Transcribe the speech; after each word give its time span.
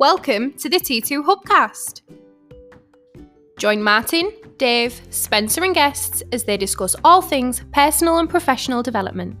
Welcome 0.00 0.54
to 0.54 0.70
the 0.70 0.78
T2 0.78 1.26
Hubcast. 1.26 2.00
Join 3.58 3.82
Martin, 3.82 4.32
Dave, 4.56 4.98
Spencer, 5.10 5.62
and 5.62 5.74
guests 5.74 6.22
as 6.32 6.44
they 6.44 6.56
discuss 6.56 6.96
all 7.04 7.20
things 7.20 7.62
personal 7.74 8.16
and 8.16 8.26
professional 8.26 8.82
development. 8.82 9.36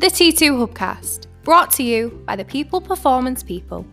The 0.00 0.06
T2 0.06 0.66
Hubcast, 0.66 1.26
brought 1.42 1.70
to 1.72 1.82
you 1.82 2.22
by 2.24 2.34
the 2.34 2.46
People 2.46 2.80
Performance 2.80 3.42
People. 3.42 3.84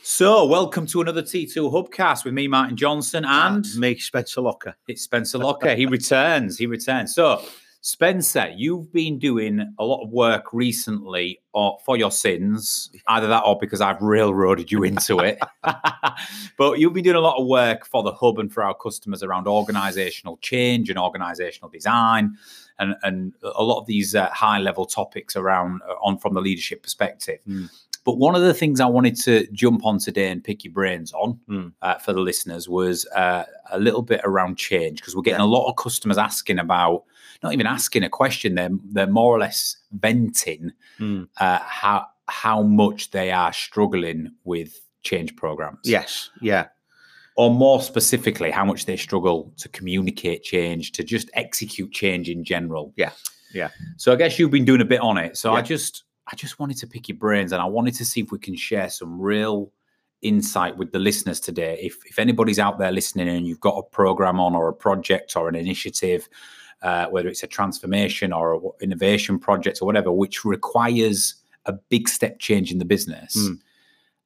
So, 0.00 0.46
welcome 0.46 0.86
to 0.86 1.02
another 1.02 1.20
T2 1.20 1.70
Hubcast 1.70 2.24
with 2.24 2.32
me, 2.32 2.48
Martin 2.48 2.78
Johnson, 2.78 3.26
and 3.26 3.66
me, 3.76 3.98
Spencer 3.98 4.40
Locker. 4.40 4.74
it's 4.88 5.02
Spencer 5.02 5.36
Locker. 5.36 5.74
he 5.74 5.84
returns. 5.84 6.56
He 6.56 6.64
returns. 6.64 7.14
So, 7.14 7.42
Spencer, 7.86 8.52
you've 8.56 8.92
been 8.92 9.16
doing 9.16 9.72
a 9.78 9.84
lot 9.84 10.02
of 10.02 10.10
work 10.10 10.52
recently 10.52 11.40
or 11.52 11.78
for 11.86 11.96
your 11.96 12.10
sins, 12.10 12.90
either 13.06 13.28
that 13.28 13.44
or 13.46 13.56
because 13.60 13.80
I've 13.80 14.02
railroaded 14.02 14.72
you 14.72 14.82
into 14.82 15.20
it. 15.20 15.38
but 16.58 16.80
you've 16.80 16.94
been 16.94 17.04
doing 17.04 17.14
a 17.14 17.20
lot 17.20 17.40
of 17.40 17.46
work 17.46 17.86
for 17.86 18.02
the 18.02 18.10
hub 18.10 18.40
and 18.40 18.52
for 18.52 18.64
our 18.64 18.74
customers 18.74 19.22
around 19.22 19.46
organizational 19.46 20.36
change 20.38 20.90
and 20.90 20.98
organizational 20.98 21.70
design. 21.70 22.36
And, 22.80 22.96
and 23.04 23.34
a 23.40 23.62
lot 23.62 23.78
of 23.78 23.86
these 23.86 24.16
uh, 24.16 24.30
high 24.30 24.58
level 24.58 24.86
topics 24.86 25.36
around 25.36 25.80
uh, 25.88 25.92
on 26.02 26.18
from 26.18 26.34
the 26.34 26.40
leadership 26.40 26.82
perspective. 26.82 27.38
Mm. 27.48 27.70
But 28.06 28.16
one 28.18 28.34
of 28.36 28.40
the 28.42 28.54
things 28.54 28.80
I 28.80 28.86
wanted 28.86 29.16
to 29.22 29.46
jump 29.52 29.84
on 29.84 29.98
today 29.98 30.30
and 30.30 30.42
pick 30.42 30.64
your 30.64 30.72
brains 30.72 31.12
on 31.12 31.38
Mm. 31.50 31.72
uh, 31.82 31.96
for 31.96 32.12
the 32.14 32.20
listeners 32.20 32.68
was 32.68 33.04
uh, 33.14 33.44
a 33.70 33.78
little 33.78 34.00
bit 34.02 34.20
around 34.24 34.56
change 34.56 35.00
because 35.00 35.14
we're 35.14 35.22
getting 35.22 35.40
Yeah. 35.40 35.46
a 35.46 35.56
lot 35.58 35.68
of 35.68 35.76
customers 35.76 36.16
asking 36.16 36.58
about 36.60 37.02
not 37.42 37.52
even 37.52 37.66
asking 37.66 38.02
a 38.04 38.08
question 38.08 38.54
they're 38.54 38.70
they're 38.92 39.06
more 39.20 39.34
or 39.36 39.40
less 39.40 39.76
venting 39.92 40.72
Mm. 41.00 41.28
uh, 41.38 41.58
how 41.58 42.06
how 42.28 42.62
much 42.62 43.10
they 43.10 43.30
are 43.32 43.52
struggling 43.52 44.30
with 44.44 44.80
change 45.02 45.36
programs 45.36 45.80
Yes, 45.84 46.30
yeah, 46.40 46.66
or 47.36 47.50
more 47.50 47.82
specifically 47.82 48.50
how 48.50 48.64
much 48.64 48.86
they 48.86 48.96
struggle 48.96 49.52
to 49.58 49.68
communicate 49.68 50.42
change 50.42 50.92
to 50.92 51.02
just 51.04 51.28
execute 51.34 51.92
change 51.92 52.28
in 52.30 52.42
general 52.44 52.92
Yeah, 52.96 53.10
yeah. 53.52 53.70
so 53.96 54.12
i 54.12 54.16
guess 54.16 54.38
you've 54.38 54.50
been 54.50 54.64
doing 54.64 54.80
a 54.80 54.84
bit 54.94 55.00
on 55.00 55.18
it 55.18 55.36
so 55.36 55.52
i 55.52 55.60
just 55.62 56.04
i 56.32 56.36
just 56.36 56.58
wanted 56.58 56.76
to 56.76 56.86
pick 56.86 57.08
your 57.08 57.16
brains 57.18 57.52
and 57.52 57.60
i 57.62 57.64
wanted 57.64 57.94
to 57.94 58.04
see 58.04 58.20
if 58.20 58.30
we 58.32 58.38
can 58.38 58.56
share 58.56 58.88
some 58.90 59.20
real 59.20 59.70
insight 60.22 60.76
with 60.76 60.90
the 60.92 60.98
listeners 60.98 61.38
today 61.40 61.78
if 61.82 61.96
if 62.06 62.18
anybody's 62.18 62.58
out 62.58 62.78
there 62.78 62.90
listening 62.92 63.28
and 63.28 63.46
you've 63.46 63.60
got 63.60 63.76
a 63.76 63.82
program 63.82 64.40
on 64.40 64.54
or 64.54 64.68
a 64.68 64.72
project 64.72 65.36
or 65.36 65.48
an 65.48 65.54
initiative 65.54 66.28
uh, 66.82 67.06
whether 67.06 67.28
it's 67.28 67.42
a 67.42 67.46
transformation 67.46 68.32
or 68.32 68.54
a 68.54 68.60
innovation 68.82 69.38
project 69.38 69.78
or 69.80 69.86
whatever 69.86 70.10
which 70.12 70.44
requires 70.44 71.34
a 71.66 71.72
big 71.72 72.08
step 72.08 72.38
change 72.38 72.70
in 72.72 72.78
the 72.78 72.84
business 72.84 73.36
Mm. 73.36 73.58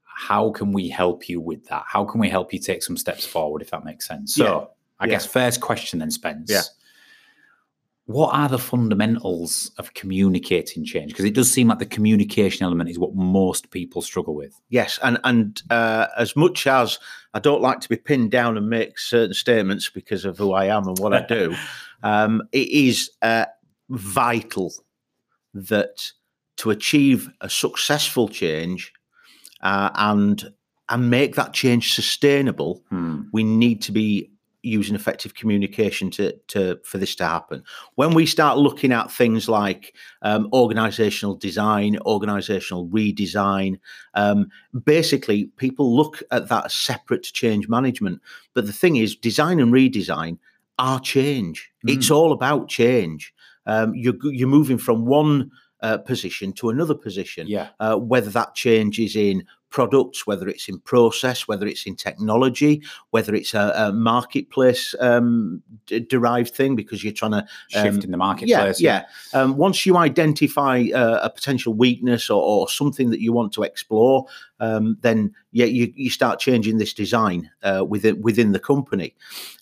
how 0.05 0.51
can 0.51 0.73
we 0.73 0.89
help 0.89 1.29
you 1.29 1.41
with 1.41 1.67
that 1.67 1.85
how 1.87 2.05
can 2.05 2.21
we 2.21 2.29
help 2.29 2.53
you 2.53 2.59
take 2.59 2.83
some 2.83 2.97
steps 2.97 3.27
forward 3.27 3.63
if 3.63 3.71
that 3.71 3.85
makes 3.85 4.07
sense 4.07 4.35
so 4.35 4.45
Yeah. 4.45 4.65
i 5.01 5.05
Yeah. 5.07 5.11
guess 5.13 5.27
first 5.27 5.61
question 5.61 5.99
then 5.99 6.11
spence 6.11 6.51
Yeah. 6.51 6.63
What 8.11 8.35
are 8.35 8.49
the 8.49 8.59
fundamentals 8.59 9.71
of 9.79 9.95
communicating 9.95 10.85
change 10.85 11.13
because 11.13 11.25
it 11.25 11.33
does 11.33 11.49
seem 11.49 11.69
like 11.69 11.79
the 11.79 11.87
communication 11.87 12.65
element 12.65 12.91
is 12.91 12.99
what 12.99 13.15
most 13.15 13.71
people 13.71 14.03
struggle 14.03 14.35
with 14.35 14.61
yes, 14.69 14.99
and 15.05 15.19
and 15.23 15.63
uh, 15.71 16.07
as 16.17 16.35
much 16.35 16.67
as 16.67 16.99
I 17.35 17.39
don't 17.39 17.63
like 17.63 17.81
to 17.81 17.89
be 17.89 17.97
pinned 17.97 18.33
down 18.33 18.57
and 18.57 18.69
make 18.69 18.99
certain 18.99 19.35
statements 19.35 19.89
because 19.89 20.25
of 20.25 20.37
who 20.39 20.53
I 20.53 20.65
am 20.65 20.89
and 20.89 20.99
what 20.99 21.15
I 21.15 21.25
do, 21.25 21.55
um, 22.03 22.43
it 22.51 22.69
is 22.69 23.11
uh, 23.23 23.45
vital 23.91 24.73
that 25.55 26.11
to 26.57 26.71
achieve 26.71 27.29
a 27.41 27.49
successful 27.49 28.29
change 28.29 28.93
uh, 29.63 29.91
and 29.95 30.53
and 30.89 31.11
make 31.11 31.37
that 31.37 31.53
change 31.53 31.95
sustainable, 31.95 32.83
Hmm. 32.91 33.23
we 33.33 33.45
need 33.45 33.83
to 33.83 33.93
be 33.93 34.31
using 34.63 34.95
effective 34.95 35.35
communication 35.35 36.11
to, 36.11 36.37
to 36.49 36.79
for 36.85 36.99
this 36.99 37.15
to 37.17 37.25
happen. 37.25 37.63
When 37.95 38.15
we 38.15 38.27
start 38.27 38.59
looking 38.59 38.93
at 38.93 39.11
things 39.11 39.49
like 39.49 39.95
um, 40.23 40.49
organizational 40.53 41.37
design, 41.37 41.99
organizational 42.07 42.89
redesign, 42.89 43.79
um, 44.15 44.51
basically 44.85 45.47
people 45.57 45.97
look 45.97 46.23
at 46.31 46.49
that 46.49 46.67
as 46.67 46.75
separate 46.75 47.23
to 47.25 47.33
change 47.33 47.69
management. 47.69 48.21
But 48.55 48.67
the 48.67 48.73
thing 48.73 48.97
is, 48.97 49.17
design 49.17 49.61
and 49.61 49.73
redesign 49.73 50.39
are 50.79 51.01
change. 51.01 51.71
It's 51.85 52.11
all 52.11 52.33
about 52.33 52.69
change. 52.69 53.35
Um, 53.67 53.95
you're 53.95 54.15
you're 54.25 54.49
moving 54.49 54.79
from 54.79 55.07
one 55.07 55.51
uh, 55.83 55.99
position 55.99 56.53
to 56.53 56.69
another 56.69 56.95
position 56.95 57.47
yeah 57.49 57.69
uh, 57.81 57.97
whether 57.97 58.29
that 58.31 58.55
change 58.55 58.99
is 58.99 59.17
in 59.17 59.47
products, 59.71 60.27
whether 60.27 60.49
it's 60.49 60.69
in 60.69 60.79
process, 60.81 61.49
whether 61.49 61.67
it's 61.67 61.87
in 61.87 61.97
technology, 61.97 62.83
whether 63.11 63.35
it's 63.35 63.55
a, 63.55 63.73
a 63.77 63.93
marketplace 63.93 64.95
um, 65.01 65.63
d- 65.87 66.01
derived 66.01 66.53
thing 66.55 66.77
because 66.77 67.03
you're 67.03 67.13
trying 67.13 67.33
to 67.33 67.47
shift 67.69 67.99
um, 67.99 68.01
in 68.05 68.11
the 68.11 68.17
marketplace 68.17 68.81
yeah, 68.81 69.05
yeah. 69.33 69.41
Um, 69.41 69.57
once 69.57 69.87
you 69.87 69.97
identify 69.97 70.85
uh, 70.95 71.21
a 71.23 71.31
potential 71.31 71.73
weakness 71.73 72.29
or, 72.31 72.43
or 72.43 72.69
something 72.69 73.11
that 73.11 73.21
you 73.21 73.33
want 73.33 73.53
to 73.55 73.63
explore, 73.63 74.27
um, 74.61 74.99
then 75.01 75.35
yeah, 75.53 75.67
you, 75.67 75.93
you 75.97 76.11
start 76.11 76.39
changing 76.39 76.79
this 76.79 76.93
design 76.93 77.51
uh, 77.63 77.85
within 77.89 78.21
within 78.23 78.53
the 78.53 78.59
company, 78.59 79.15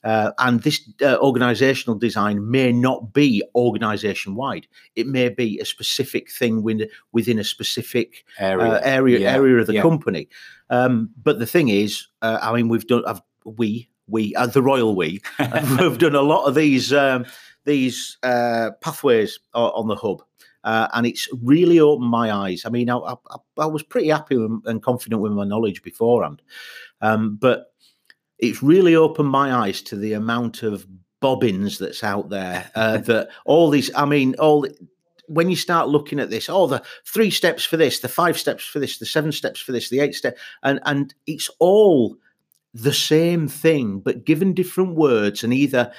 uh, 0.04 0.32
and 0.38 0.62
this 0.62 0.80
uh, 1.02 1.16
organizational 1.18 1.97
design 1.97 2.50
may 2.50 2.72
not 2.72 3.12
be 3.12 3.42
organization 3.54 4.34
wide. 4.34 4.66
It 4.97 5.06
may 5.06 5.28
be 5.28 5.58
a 5.60 5.64
specific 5.64 6.30
thing 6.30 6.62
within 6.62 6.88
within 7.12 7.38
a 7.38 7.44
specific 7.44 8.24
area 8.38 8.66
uh, 8.66 8.80
area 8.82 9.20
Yeah, 9.20 9.34
area 9.34 9.58
of 9.58 9.66
the 9.66 9.74
yeah. 9.74 9.82
company. 9.82 9.97
Um, 10.70 11.10
but 11.22 11.38
the 11.38 11.47
thing 11.47 11.69
is, 11.69 12.06
uh, 12.22 12.38
I 12.41 12.54
mean, 12.54 12.69
we've 12.69 12.86
done 12.86 13.04
I've, 13.06 13.22
we 13.44 13.88
we 14.06 14.34
uh, 14.34 14.47
the 14.47 14.62
royal 14.62 14.94
we 14.94 15.20
have 15.38 15.98
done 15.98 16.14
a 16.14 16.22
lot 16.22 16.47
of 16.47 16.54
these 16.54 16.92
um, 16.92 17.26
these 17.64 18.19
uh, 18.22 18.70
pathways 18.81 19.38
on 19.54 19.88
the 19.88 19.97
hub. 19.97 20.22
Uh, 20.64 20.88
and 20.92 21.06
it's 21.06 21.28
really 21.42 21.78
opened 21.78 22.10
my 22.10 22.32
eyes. 22.32 22.64
I 22.66 22.69
mean, 22.69 22.91
I, 22.91 22.97
I, 22.98 23.14
I 23.59 23.66
was 23.66 23.82
pretty 23.82 24.09
happy 24.09 24.34
and 24.34 24.60
and 24.66 24.82
confident 24.82 25.22
with 25.22 25.32
my 25.32 25.44
knowledge 25.44 25.82
beforehand, 25.82 26.42
um, 27.00 27.36
but 27.36 27.72
it's 28.38 28.62
really 28.62 28.94
opened 28.94 29.28
my 29.28 29.54
eyes 29.54 29.82
to 29.82 29.97
the 29.97 30.12
amount 30.12 30.62
of 30.62 30.86
bobbins 31.20 31.78
that's 31.78 32.04
out 32.04 32.28
there. 32.28 32.70
Uh, 32.75 32.98
that 33.09 33.28
all 33.44 33.70
these, 33.70 33.91
I 33.94 34.04
mean, 34.04 34.34
all 34.38 34.66
when 35.28 35.50
you 35.50 35.56
start 35.56 35.89
looking 35.89 36.19
at 36.19 36.31
this, 36.31 36.49
oh, 36.49 36.66
the 36.66 36.83
three 37.06 37.31
steps 37.31 37.65
for 37.65 37.77
this, 37.77 38.00
the 38.00 38.09
five 38.09 38.39
steps 38.39 38.65
for 38.65 38.78
this, 38.78 38.99
the 38.99 39.06
seven 39.06 39.33
steps 39.33 39.61
for 39.61 39.72
this, 39.72 39.89
the 39.89 40.00
eight 40.00 40.15
step, 40.15 40.37
and 40.62 40.81
and 40.84 41.15
it's 41.27 41.50
all 41.59 42.16
the 42.75 42.93
same 42.93 43.49
thing, 43.49 44.00
but 44.00 44.25
given 44.25 44.55
different 44.55 44.94
words 44.94 45.43
and 45.43 45.53
either 45.53 45.93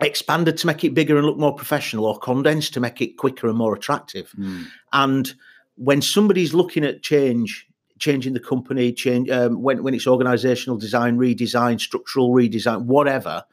expanded 0.00 0.56
to 0.56 0.66
make 0.66 0.84
it 0.84 0.94
bigger 0.94 1.16
and 1.16 1.26
look 1.26 1.38
more 1.38 1.54
professional 1.54 2.06
or 2.06 2.18
condensed 2.18 2.74
to 2.74 2.80
make 2.80 3.00
it 3.00 3.16
quicker 3.16 3.48
and 3.48 3.58
more 3.58 3.74
attractive. 3.74 4.30
Hmm. 4.30 4.62
And 4.92 5.34
when 5.74 6.02
somebody's 6.02 6.54
looking 6.54 6.84
at 6.84 7.02
change, 7.02 7.66
changing 7.98 8.34
the 8.34 8.40
company, 8.40 8.92
change 8.92 9.28
um, 9.30 9.62
when 9.62 9.82
when 9.82 9.94
it's 9.94 10.06
organizational 10.06 10.78
design, 10.78 11.18
redesign, 11.18 11.80
structural 11.80 12.30
redesign, 12.30 12.84
whatever, 12.84 13.44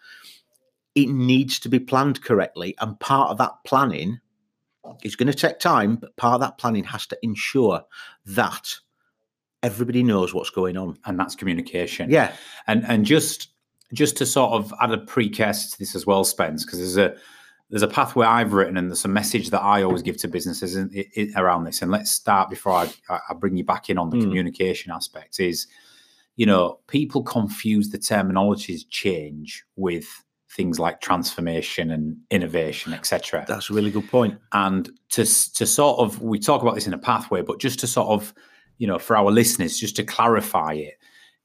it 0.93 1.09
needs 1.09 1.59
to 1.59 1.69
be 1.69 1.79
planned 1.79 2.23
correctly. 2.23 2.75
And 2.79 2.99
part 2.99 3.31
of 3.31 3.37
that 3.39 3.51
planning 3.65 4.19
is 5.03 5.15
going 5.15 5.27
to 5.31 5.33
take 5.37 5.59
time, 5.59 5.95
but 5.95 6.15
part 6.17 6.35
of 6.35 6.41
that 6.41 6.57
planning 6.57 6.83
has 6.85 7.05
to 7.07 7.17
ensure 7.21 7.83
that 8.25 8.75
everybody 9.63 10.03
knows 10.03 10.33
what's 10.33 10.49
going 10.49 10.77
on. 10.77 10.97
and 11.05 11.19
that's 11.19 11.35
communication 11.35 12.09
Yeah, 12.09 12.33
and 12.67 12.85
and 12.85 13.05
just 13.05 13.49
just 13.93 14.17
to 14.17 14.25
sort 14.25 14.51
of 14.53 14.73
add 14.81 14.91
a 14.91 14.97
precursor 14.97 15.69
to 15.71 15.79
this 15.79 15.95
as 15.95 16.05
well, 16.05 16.23
Spence, 16.23 16.65
because 16.65 16.79
there's 16.79 16.97
a 16.97 17.15
there's 17.69 17.81
a 17.83 17.87
pathway 17.87 18.27
I've 18.27 18.53
written 18.53 18.77
and 18.77 18.89
there's 18.91 19.05
a 19.05 19.09
message 19.09 19.49
that 19.49 19.61
I 19.61 19.81
always 19.81 20.03
give 20.03 20.17
to 20.17 20.27
businesses 20.27 20.75
in, 20.75 20.91
i 20.95 21.05
i- 21.21 21.41
around 21.41 21.63
this. 21.63 21.81
And 21.81 21.89
let's 21.91 22.11
start 22.11 22.49
before 22.49 22.73
I, 22.73 22.89
I 23.09 23.33
bring 23.33 23.57
you 23.57 23.63
back 23.63 23.89
in 23.89 23.97
on 23.97 24.09
the 24.11 24.17
Hmm. 24.17 24.23
communication 24.23 24.91
aspect. 24.91 25.39
Is 25.39 25.67
you 26.35 26.45
know 26.45 26.79
people 26.87 27.23
confuse 27.23 27.89
the 27.89 27.97
terminologies 27.97 28.81
change 28.89 29.63
with 29.75 30.07
things 30.55 30.79
like 30.79 31.01
transformation 31.01 31.91
and 31.91 32.17
innovation, 32.31 32.93
etc. 32.93 33.45
that's 33.47 33.69
a 33.69 33.73
really 33.73 33.91
good 33.91 34.07
point. 34.09 34.33
and 34.53 34.89
to 35.09 35.23
to 35.59 35.65
sort 35.65 35.99
of 35.99 36.21
we 36.21 36.39
talk 36.39 36.61
about 36.61 36.75
this 36.75 36.87
in 36.87 36.93
a 36.93 36.97
pathway 37.11 37.41
but 37.41 37.59
just 37.59 37.79
to 37.79 37.87
sort 37.87 38.07
of 38.09 38.33
you 38.77 38.87
know 38.87 38.99
for 38.99 39.15
our 39.17 39.31
listeners 39.31 39.77
just 39.77 39.95
to 39.95 40.03
clarify 40.03 40.73
it 40.73 40.95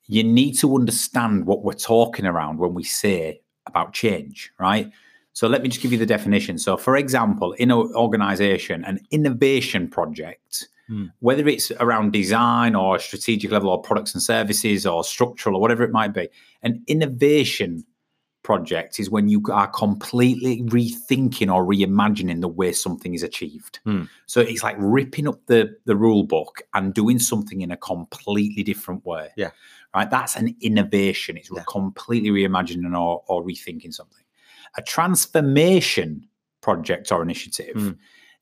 you 0.06 0.24
need 0.24 0.54
to 0.58 0.74
understand 0.74 1.46
what 1.46 1.62
we're 1.64 1.72
talking 1.94 2.26
around 2.26 2.58
when 2.58 2.74
we 2.74 2.82
say 2.84 3.40
about 3.66 3.92
change 3.92 4.52
right 4.58 4.90
so 5.32 5.46
let 5.46 5.62
me 5.62 5.68
just 5.68 5.80
give 5.82 5.92
you 5.92 5.98
the 5.98 6.06
definition 6.16 6.58
so 6.58 6.76
for 6.76 6.96
example 6.96 7.52
in 7.52 7.70
an 7.70 7.78
organization 7.94 8.84
an 8.84 8.98
innovation 9.10 9.88
project 9.88 10.68
Hmm. 10.90 11.04
whether 11.20 11.46
it's 11.46 11.70
around 11.78 12.12
design 12.12 12.74
or 12.74 12.98
strategic 12.98 13.52
level 13.52 13.70
or 13.70 13.80
products 13.80 14.12
and 14.12 14.20
services 14.20 14.84
or 14.84 15.04
structural 15.04 15.54
or 15.54 15.60
whatever 15.60 15.84
it 15.84 15.92
might 15.92 16.12
be 16.12 16.28
an 16.64 16.82
innovation 16.88 17.84
project 18.42 18.98
is 18.98 19.10
when 19.10 19.28
you 19.28 19.42
are 19.52 19.68
completely 19.68 20.62
rethinking 20.62 21.52
or 21.54 21.64
reimagining 21.64 22.40
the 22.40 22.48
way 22.48 22.72
something 22.72 23.14
is 23.14 23.22
achieved. 23.22 23.80
Hmm. 23.84 24.04
So 24.26 24.40
it's 24.40 24.62
like 24.62 24.76
ripping 24.78 25.28
up 25.28 25.44
the 25.46 25.76
the 25.84 25.94
rule 25.96 26.24
book 26.24 26.62
and 26.74 26.94
doing 26.94 27.18
something 27.18 27.60
in 27.60 27.70
a 27.70 27.76
completely 27.76 28.62
different 28.62 29.04
way. 29.04 29.28
Yeah. 29.36 29.50
Right. 29.94 30.08
That's 30.08 30.36
an 30.36 30.56
innovation. 30.60 31.36
It's 31.36 31.50
Yeah. 31.54 31.64
completely 31.68 32.30
reimagining 32.30 32.98
or, 32.98 33.22
or 33.26 33.44
rethinking 33.44 33.92
something. 33.92 34.24
A 34.76 34.82
transformation 34.82 36.26
project 36.60 37.12
or 37.12 37.22
initiative 37.22 37.74
Hmm. 37.74 37.90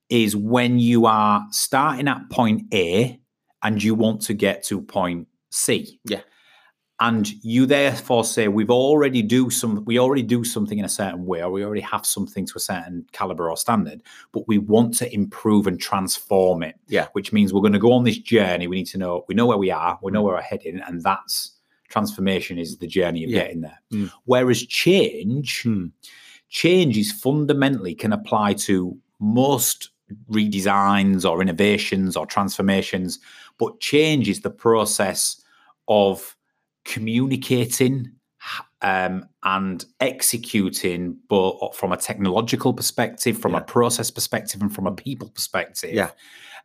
is 0.09 0.37
when 0.37 0.79
you 0.79 1.07
are 1.07 1.45
starting 1.51 2.09
at 2.09 2.29
point 2.31 2.63
A 2.73 3.21
and 3.63 3.83
you 3.83 3.95
want 3.95 4.21
to 4.23 4.35
get 4.35 4.63
to 4.65 4.81
point 4.81 5.27
C. 5.51 5.99
Yeah. 6.05 6.21
And 7.01 7.33
you 7.45 7.65
therefore 7.65 8.25
say 8.25 8.49
we've 8.49 8.71
already 8.71 9.23
do 9.23 9.51
some 9.51 9.85
we 9.85 10.01
already 10.01 10.23
do 10.23 10.43
something 10.43 10.79
in 10.79 10.85
a 10.85 10.89
certain 10.89 11.27
way, 11.27 11.43
or 11.43 11.51
we 11.51 11.65
already 11.65 11.81
have 11.83 12.05
something 12.05 12.45
to 12.47 12.55
a 12.57 12.61
certain 12.61 13.07
caliber 13.13 13.49
or 13.51 13.57
standard, 13.57 14.03
but 14.33 14.49
we 14.49 14.59
want 14.59 14.95
to 14.99 15.15
improve 15.15 15.69
and 15.69 15.81
transform 15.81 16.63
it. 16.65 16.75
Yeah. 16.89 17.07
Which 17.13 17.33
means 17.33 17.53
we're 17.53 17.61
going 17.61 17.73
to 17.73 17.79
go 17.79 17.93
on 17.93 18.03
this 18.05 18.19
journey. 18.19 18.67
We 18.67 18.77
need 18.77 18.89
to 18.89 18.99
know 18.99 19.25
we 19.29 19.37
know 19.37 19.47
where 19.47 19.59
we 19.59 19.71
are, 19.71 19.97
we 20.03 20.11
know 20.11 20.23
where 20.23 20.35
we're 20.35 20.43
heading, 20.43 20.81
and 20.81 21.03
that's 21.03 21.53
transformation 21.89 22.59
is 22.59 22.79
the 22.79 22.87
journey 22.87 23.23
of 23.25 23.31
Yeah. 23.31 23.45
getting 23.45 23.61
there. 23.61 23.79
Mm. 23.93 24.11
Whereas 24.25 24.67
change, 24.67 25.63
Hmm. 25.63 25.87
change 26.49 26.99
is 26.99 27.13
fundamentally 27.13 27.95
can 27.95 28.13
apply 28.13 28.55
to 28.55 28.99
most 29.21 29.91
redesigns 30.31 31.29
or 31.31 31.41
innovations 31.43 32.17
or 32.17 32.27
transformations, 32.27 33.19
but 33.59 33.79
change 33.81 34.29
is 34.29 34.41
the 34.41 34.51
process 34.51 35.41
of 35.87 36.35
communicating 36.93 38.11
um, 38.83 39.27
and 39.43 39.85
executing, 40.01 41.17
but 41.29 41.75
from 41.75 41.91
a 41.93 41.97
technological 41.97 42.73
perspective, 42.73 43.37
from 43.37 43.53
Yeah. 43.53 43.59
a 43.59 43.65
process 43.65 44.11
perspective, 44.11 44.63
and 44.63 44.73
from 44.73 44.87
a 44.87 44.93
people 44.93 45.29
perspective, 45.31 45.93
Yeah. 45.93 46.11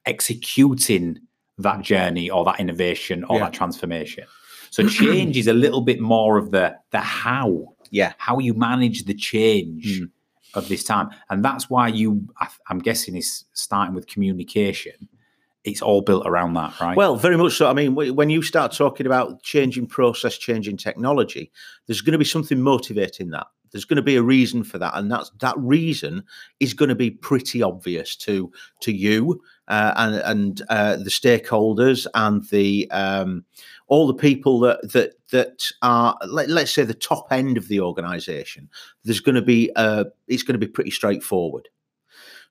executing 0.06 1.20
that 1.58 1.82
journey 1.82 2.30
or 2.30 2.46
that 2.46 2.60
innovation 2.60 3.24
or 3.26 3.38
Yeah. 3.38 3.46
that 3.46 3.54
transformation. 3.54 4.26
So 4.70 4.88
change 4.88 5.38
is 5.38 5.48
a 5.48 5.54
little 5.54 5.82
bit 5.82 6.00
more 6.00 6.38
of 6.38 6.52
the 6.52 6.76
the 6.92 7.00
how 7.00 7.50
Yeah. 7.90 8.14
how 8.18 8.40
you 8.40 8.54
manage 8.54 9.06
the 9.06 9.14
change 9.16 10.02
Mm. 10.02 10.12
of 10.54 10.68
this 10.70 10.84
time 10.84 11.10
and 11.30 11.44
that's 11.44 11.68
why 11.70 11.88
you 11.88 12.28
I, 12.40 12.48
i'm 12.70 12.78
guessing 12.80 13.16
is 13.16 13.46
starting 13.54 13.96
with 13.96 14.06
communication 14.14 14.94
it's 15.64 15.82
all 15.82 16.02
built 16.02 16.26
around 16.26 16.54
that 16.54 16.80
right 16.80 16.98
Well, 16.98 17.16
very 17.16 17.38
much 17.38 17.54
so. 17.54 17.70
I 17.70 17.74
mean, 17.74 17.96
when 17.96 18.30
you 18.30 18.42
start 18.42 18.74
talking 18.74 19.06
about 19.06 19.42
changing 19.44 19.88
process, 19.88 20.38
changing 20.38 20.78
technology, 20.78 21.52
there's 21.88 22.02
going 22.02 22.14
to 22.14 22.18
be 22.18 22.26
something 22.26 22.62
motivating 22.62 23.30
that. 23.30 23.48
There's 23.72 23.86
going 23.86 23.98
to 23.98 24.04
be 24.04 24.18
a 24.18 24.22
reason 24.22 24.64
for 24.64 24.78
that, 24.78 24.96
and 24.96 25.12
that's 25.12 25.32
that 25.40 25.58
reason 25.58 26.24
is 26.60 26.76
going 26.76 26.90
to 26.90 26.96
be 26.96 27.10
pretty 27.10 27.64
obvious 27.64 28.16
to 28.18 28.52
to 28.82 28.94
you 28.94 29.42
uh, 29.68 29.94
and 29.96 30.16
and 30.16 30.62
uh, 30.70 30.98
the 30.98 31.10
stakeholders 31.10 32.06
and 32.14 32.48
the 32.50 32.90
um, 32.92 33.44
all 33.88 34.06
the 34.06 34.14
people 34.14 34.60
that 34.60 34.92
that 34.92 35.14
that 35.32 35.64
are 35.82 36.16
let, 36.28 36.50
let's 36.50 36.72
say 36.72 36.84
the 36.84 36.94
top 36.94 37.32
end 37.32 37.58
of 37.58 37.68
the 37.68 37.80
organisation. 37.80 38.70
There's 39.04 39.22
going 39.22 39.36
to 39.36 39.42
be 39.42 39.72
uh, 39.76 40.06
it's 40.28 40.44
going 40.44 40.60
to 40.60 40.66
be 40.66 40.72
pretty 40.72 40.92
straightforward. 40.92 41.68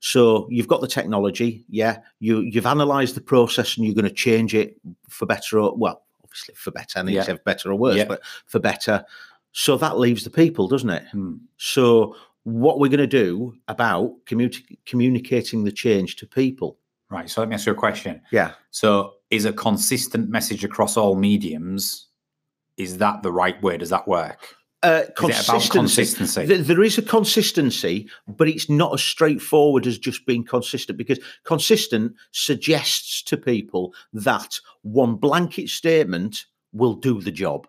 So 0.04 0.48
you've 0.50 0.66
got 0.66 0.80
the 0.80 0.88
technology, 0.88 1.64
yeah. 1.68 1.98
You 2.18 2.40
you've 2.40 2.66
analysed 2.66 3.14
the 3.14 3.20
process 3.20 3.76
and 3.76 3.86
you're 3.86 3.94
going 3.94 4.04
to 4.04 4.10
change 4.10 4.52
it 4.52 4.76
for 5.08 5.26
better 5.26 5.60
or 5.60 5.76
well, 5.76 6.02
obviously 6.24 6.56
for 6.56 6.72
better. 6.72 6.98
I 6.98 7.02
need 7.02 7.14
Yeah. 7.14 7.22
to 7.22 7.36
say 7.36 7.38
better 7.44 7.70
or 7.70 7.76
worse, 7.76 7.96
Yeah. 7.96 8.06
but 8.06 8.20
for 8.46 8.58
better. 8.58 9.04
So 9.52 9.76
that 9.76 10.00
leaves 10.00 10.24
the 10.24 10.30
people, 10.30 10.66
doesn't 10.66 10.90
it? 10.90 11.04
Hmm. 11.12 11.34
So 11.56 12.16
what 12.42 12.80
we're 12.80 12.88
going 12.88 12.98
to 12.98 13.06
do 13.06 13.54
about 13.68 14.12
communi- 14.26 14.76
communicating 14.86 15.62
the 15.62 15.72
change 15.72 16.16
to 16.16 16.26
people? 16.26 16.78
right 17.10 17.28
so 17.28 17.42
let 17.42 17.48
me 17.50 17.54
ask 17.54 17.66
you 17.66 17.72
a 17.72 17.74
question 17.74 18.20
Yeah, 18.32 18.52
so 18.70 19.12
is 19.30 19.44
a 19.44 19.52
consistent 19.52 20.30
message 20.30 20.64
across 20.64 20.96
all 20.96 21.14
mediums 21.14 22.06
is 22.78 22.96
that 22.98 23.22
the 23.22 23.30
right 23.30 23.62
way 23.62 23.76
does 23.76 23.90
that 23.90 24.08
work 24.08 24.56
uh, 24.82 25.02
is 25.28 25.38
it 25.40 25.48
about 25.48 25.70
consistency 25.70 26.44
there 26.46 26.82
is 26.82 26.98
a 26.98 27.02
consistency, 27.02 28.08
but 28.26 28.48
it's 28.48 28.68
not 28.68 28.92
as 28.94 29.02
straightforward 29.02 29.86
as 29.86 29.98
just 29.98 30.26
being 30.26 30.44
consistent 30.44 30.98
because 30.98 31.18
consistent 31.44 32.12
suggests 32.32 33.22
to 33.22 33.36
people 33.36 33.94
that 34.12 34.58
one 34.82 35.14
blanket 35.16 35.68
statement 35.68 36.44
will 36.72 36.94
do 36.94 37.20
the 37.20 37.30
job. 37.30 37.66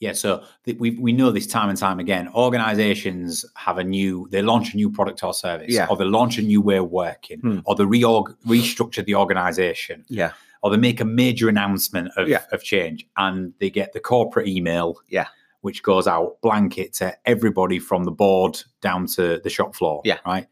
Yeah, 0.00 0.12
so 0.14 0.42
th- 0.64 0.78
we 0.80 0.90
we 0.98 1.12
know 1.12 1.30
this 1.30 1.46
time 1.46 1.68
and 1.68 1.78
time 1.78 2.00
again. 2.00 2.28
Organizations 2.34 3.44
have 3.56 3.78
a 3.78 3.84
new, 3.84 4.26
they 4.30 4.42
launch 4.42 4.72
a 4.74 4.76
new 4.76 4.90
product 4.90 5.22
or 5.22 5.32
service, 5.32 5.72
Yeah. 5.72 5.86
or 5.88 5.96
they 5.96 6.04
launch 6.04 6.38
a 6.38 6.42
new 6.42 6.60
way 6.60 6.78
of 6.78 6.90
working, 6.90 7.38
Hmm. 7.40 7.58
or 7.64 7.76
they 7.76 7.84
reorg, 7.84 8.34
restructure 8.46 9.04
the 9.04 9.14
organization, 9.14 10.04
Yeah, 10.08 10.32
or 10.62 10.70
they 10.70 10.76
make 10.76 11.00
a 11.00 11.04
major 11.04 11.48
announcement 11.48 12.10
of, 12.16 12.28
Yeah. 12.28 12.42
of 12.50 12.62
change, 12.64 13.06
and 13.16 13.52
they 13.60 13.70
get 13.70 13.92
the 13.92 14.00
corporate 14.00 14.48
email, 14.48 14.96
Yeah. 15.08 15.26
Which 15.62 15.82
goes 15.82 16.06
out 16.06 16.40
blanket 16.42 16.92
to 16.94 17.14
everybody 17.26 17.78
from 17.78 18.04
the 18.04 18.10
board 18.10 18.60
down 18.80 19.06
to 19.06 19.40
the 19.44 19.50
shop 19.50 19.74
floor, 19.74 20.00
Yeah. 20.04 20.18
right. 20.26 20.46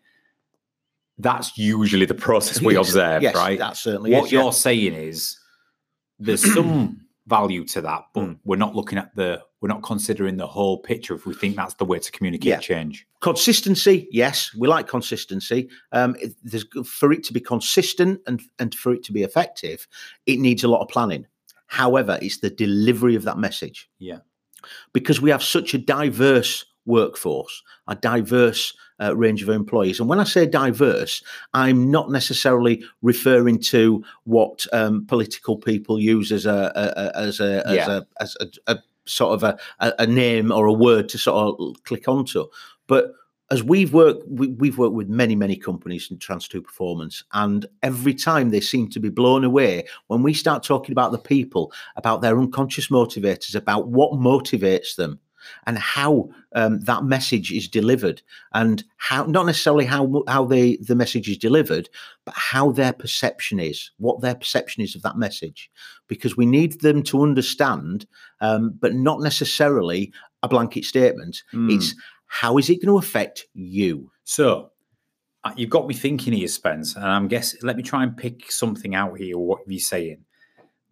That's 1.18 1.56
usually 1.58 2.06
the 2.06 2.14
process 2.28 2.60
we 2.60 2.76
observe, 2.76 3.22
yes, 3.22 3.34
right? 3.34 3.58
That 3.58 3.76
certainly 3.76 4.12
what 4.12 4.26
is. 4.26 4.32
yeah. 4.32 4.42
you're 4.42 4.52
saying 4.52 4.94
is 4.94 5.38
there's 6.18 6.54
some 6.54 7.00
value 7.26 7.64
to 7.66 7.80
that, 7.82 8.04
but 8.14 8.24
Mm. 8.24 8.38
we're 8.44 8.56
not 8.56 8.74
looking 8.74 8.98
at 8.98 9.14
the 9.16 9.42
we're 9.60 9.68
not 9.68 9.82
considering 9.82 10.36
the 10.36 10.46
whole 10.46 10.78
picture 10.78 11.14
if 11.16 11.26
we 11.26 11.34
think 11.34 11.56
that's 11.56 11.74
the 11.74 11.84
way 11.84 11.98
to 11.98 12.12
communicate 12.12 12.46
Yeah. 12.48 12.58
change. 12.60 13.06
consistency 13.20 14.06
yes 14.12 14.54
we 14.54 14.68
like 14.68 14.86
consistency 14.86 15.68
um 15.90 16.14
it, 16.20 16.32
there's 16.44 16.64
for 16.86 17.12
it 17.12 17.24
to 17.24 17.32
be 17.32 17.40
consistent 17.40 18.20
and 18.28 18.40
and 18.60 18.72
for 18.74 18.92
it 18.94 19.02
to 19.04 19.12
be 19.12 19.24
effective 19.24 19.88
it 20.26 20.38
needs 20.38 20.62
a 20.62 20.68
lot 20.68 20.80
of 20.80 20.88
planning 20.88 21.26
however 21.66 22.18
it's 22.22 22.38
the 22.38 22.50
delivery 22.50 23.16
of 23.16 23.24
that 23.24 23.36
message 23.36 23.90
Yeah. 23.98 24.18
Because 24.92 25.20
we 25.20 25.30
have 25.30 25.42
such 25.42 25.74
a 25.74 25.78
diverse 25.78 26.64
workforce 26.86 27.62
a 27.86 27.94
diverse 27.94 28.74
uh, 29.00 29.14
range 29.16 29.42
of 29.42 29.48
employees 29.50 30.00
and 30.00 30.08
when 30.08 30.18
i 30.18 30.24
say 30.24 30.46
diverse 30.46 31.22
i'm 31.52 31.90
not 31.90 32.10
necessarily 32.10 32.82
referring 33.02 33.58
to 33.58 34.02
what 34.24 34.64
um, 34.72 35.04
political 35.06 35.56
people 35.56 36.00
use 36.00 36.32
as 36.32 36.46
a, 36.46 36.72
a, 36.74 37.02
a 37.02 37.16
as 37.26 37.40
a 37.40 37.66
as 37.66 37.76
Yeah. 37.76 37.90
a 37.98 38.02
as 38.22 38.36
a, 38.40 38.46
a 38.72 38.78
sort 39.06 39.34
of 39.34 39.42
a, 39.42 39.58
a, 39.80 39.92
a 40.00 40.06
name 40.06 40.50
or 40.52 40.66
a 40.66 40.72
word 40.72 41.08
to 41.10 41.18
sort 41.18 41.58
of 41.60 41.82
click 41.84 42.08
onto 42.08 42.46
but 42.86 43.12
as 43.50 43.62
we've 43.62 43.92
worked 43.92 44.22
we, 44.28 44.48
we've 44.48 44.78
worked 44.78 44.94
with 44.94 45.08
many 45.08 45.34
many 45.34 45.56
companies 45.56 46.10
in 46.10 46.18
trans 46.18 46.48
2 46.48 46.62
performance 46.62 47.24
and 47.32 47.66
every 47.82 48.14
time 48.14 48.50
they 48.50 48.60
seem 48.60 48.88
to 48.90 49.00
be 49.00 49.08
blown 49.08 49.44
away 49.44 49.84
when 50.08 50.22
we 50.22 50.34
start 50.34 50.62
talking 50.62 50.92
about 50.92 51.12
the 51.12 51.18
people 51.18 51.72
about 51.96 52.20
their 52.20 52.38
unconscious 52.38 52.88
motivators 52.88 53.54
about 53.54 53.88
what 53.88 54.12
motivates 54.12 54.96
them 54.96 55.18
and 55.66 55.78
how 55.78 56.28
um, 56.54 56.80
that 56.80 57.04
message 57.04 57.52
is 57.52 57.68
delivered 57.68 58.20
and 58.52 58.84
how 58.96 59.24
not 59.24 59.46
necessarily 59.46 59.84
how 59.84 60.22
how 60.28 60.44
they 60.44 60.76
the 60.76 60.94
message 60.94 61.28
is 61.28 61.38
delivered 61.38 61.88
but 62.24 62.34
how 62.34 62.70
their 62.72 62.92
perception 62.92 63.58
is 63.60 63.90
what 63.98 64.20
their 64.20 64.34
perception 64.34 64.82
is 64.82 64.94
of 64.94 65.02
that 65.02 65.16
message 65.16 65.70
because 66.06 66.36
we 66.36 66.44
need 66.44 66.80
them 66.80 67.02
to 67.02 67.22
understand 67.22 68.06
um, 68.40 68.74
but 68.80 68.94
not 68.94 69.20
necessarily 69.20 70.12
a 70.42 70.48
blanket 70.48 70.84
statement 70.84 71.42
Mm. 71.54 71.74
it's 71.74 71.94
how 72.28 72.58
is 72.58 72.70
it 72.70 72.76
going 72.76 72.92
to 72.94 72.98
affect 72.98 73.46
you? 73.54 74.10
So 74.24 74.70
uh, 75.44 75.52
you've 75.56 75.70
got 75.70 75.88
me 75.88 75.94
thinking 75.94 76.34
here, 76.34 76.46
Spence, 76.46 76.94
and 76.94 77.04
I'm 77.04 77.26
guessing. 77.26 77.60
Let 77.62 77.76
me 77.76 77.82
try 77.82 78.02
and 78.02 78.16
pick 78.16 78.52
something 78.52 78.94
out 78.94 79.18
here. 79.18 79.36
What 79.36 79.60
you're 79.66 79.80
saying? 79.80 80.24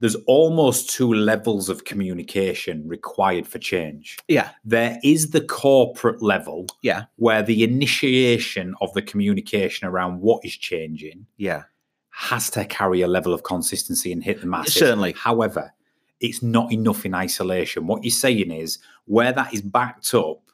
There's 0.00 0.16
almost 0.26 0.90
two 0.90 1.12
levels 1.12 1.70
of 1.70 1.84
communication 1.84 2.86
required 2.86 3.46
for 3.46 3.58
change. 3.58 4.18
Yeah, 4.28 4.50
There 4.62 4.98
is 5.02 5.30
the 5.30 5.40
corporate 5.40 6.22
level, 6.22 6.66
yeah, 6.82 7.04
where 7.16 7.42
the 7.42 7.64
initiation 7.64 8.74
of 8.82 8.92
the 8.92 9.00
communication 9.00 9.88
around 9.88 10.20
what 10.20 10.44
is 10.44 10.54
changing 10.54 11.26
yeah, 11.38 11.62
has 12.10 12.50
to 12.50 12.66
carry 12.66 13.00
a 13.00 13.08
level 13.08 13.32
of 13.32 13.42
consistency 13.42 14.12
and 14.12 14.22
hit 14.22 14.42
the 14.42 14.46
masses. 14.46 14.74
Certainly. 14.74 15.12
However, 15.12 15.72
it's 16.20 16.42
not 16.42 16.72
enough 16.72 17.06
in 17.06 17.14
isolation. 17.14 17.86
What 17.86 18.04
you're 18.04 18.10
saying 18.10 18.50
is 18.50 18.78
where 19.06 19.32
that 19.32 19.54
is 19.54 19.62
backed 19.62 20.12
up 20.14 20.45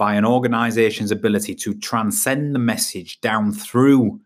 by 0.00 0.14
an 0.14 0.24
organization's 0.24 1.10
ability 1.10 1.54
to 1.54 1.74
transcend 1.74 2.54
the 2.54 2.58
message 2.58 3.20
down 3.20 3.52
through 3.52 4.18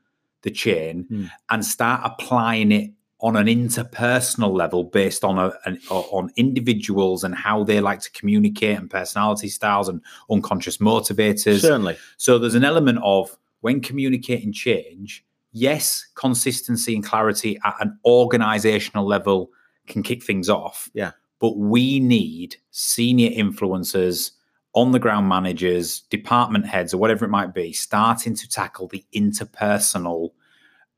the 0.43 0.51
chain 0.51 1.05
Hmm. 1.09 1.25
and 1.51 1.65
start 1.65 2.01
applying 2.05 2.71
it 2.71 2.93
on 3.21 3.35
an 3.37 3.47
interpersonal 3.49 4.53
level 4.55 4.85
based 4.85 5.25
on 5.25 5.37
a, 5.39 5.53
an, 5.65 5.81
on 5.91 6.31
individuals 6.37 7.25
and 7.25 7.35
how 7.35 7.65
they 7.65 7.81
like 7.81 8.01
to 8.03 8.11
communicate 8.13 8.79
and 8.79 8.89
personality 8.91 9.49
styles 9.49 9.89
and 9.89 10.01
unconscious 10.31 10.77
motivators 10.79 11.61
certainly. 11.61 11.97
so 12.19 12.39
there's 12.39 12.55
an 12.55 12.65
element 12.65 12.99
of 13.03 13.37
when 13.63 13.81
communicating 13.81 14.53
change, 14.53 15.25
yes, 15.53 16.07
consistency 16.15 16.95
and 16.95 17.05
clarity 17.05 17.59
at 17.65 17.75
an 17.81 17.99
organizational 18.05 19.07
level 19.07 19.51
can 19.89 20.03
kick 20.05 20.23
things 20.23 20.49
off. 20.49 20.89
Yeah. 20.95 21.13
But 21.41 21.57
we 21.57 21.99
need 21.99 22.57
senior 22.71 23.31
influencers 23.31 24.31
on 24.75 24.93
the 24.93 24.99
ground 24.99 25.29
managers, 25.29 26.01
department 26.11 26.67
heads, 26.67 26.93
or 26.93 26.99
whatever 26.99 27.25
it 27.25 27.31
might 27.31 27.55
be, 27.55 27.73
starting 27.73 28.35
to 28.35 28.49
tackle 28.49 28.89
the 28.89 29.05
interpersonal 29.15 30.31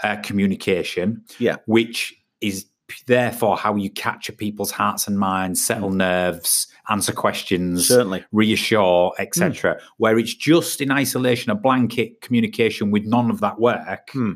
uh, 0.02 0.16
communication, 0.22 1.22
Yeah. 1.38 1.56
which 1.66 2.14
is 2.40 2.66
therefore 3.06 3.56
how 3.56 3.74
you 3.74 3.90
capture 3.90 4.32
people's 4.32 4.70
hearts 4.70 5.06
and 5.08 5.18
minds, 5.18 5.64
settle 5.64 5.90
nerves, 5.90 6.68
answer 6.88 7.12
questions, 7.12 7.88
Certainly. 7.88 8.24
reassure, 8.32 9.12
etc. 9.18 9.78
Where 9.96 10.18
it's 10.18 10.34
just 10.34 10.80
in 10.80 10.90
isolation, 10.92 11.50
a 11.50 11.54
blanket 11.56 12.20
communication 12.20 12.90
with 12.90 13.04
none 13.04 13.30
of 13.30 13.40
that 13.40 13.58
work. 13.60 14.10
Hmm. 14.12 14.32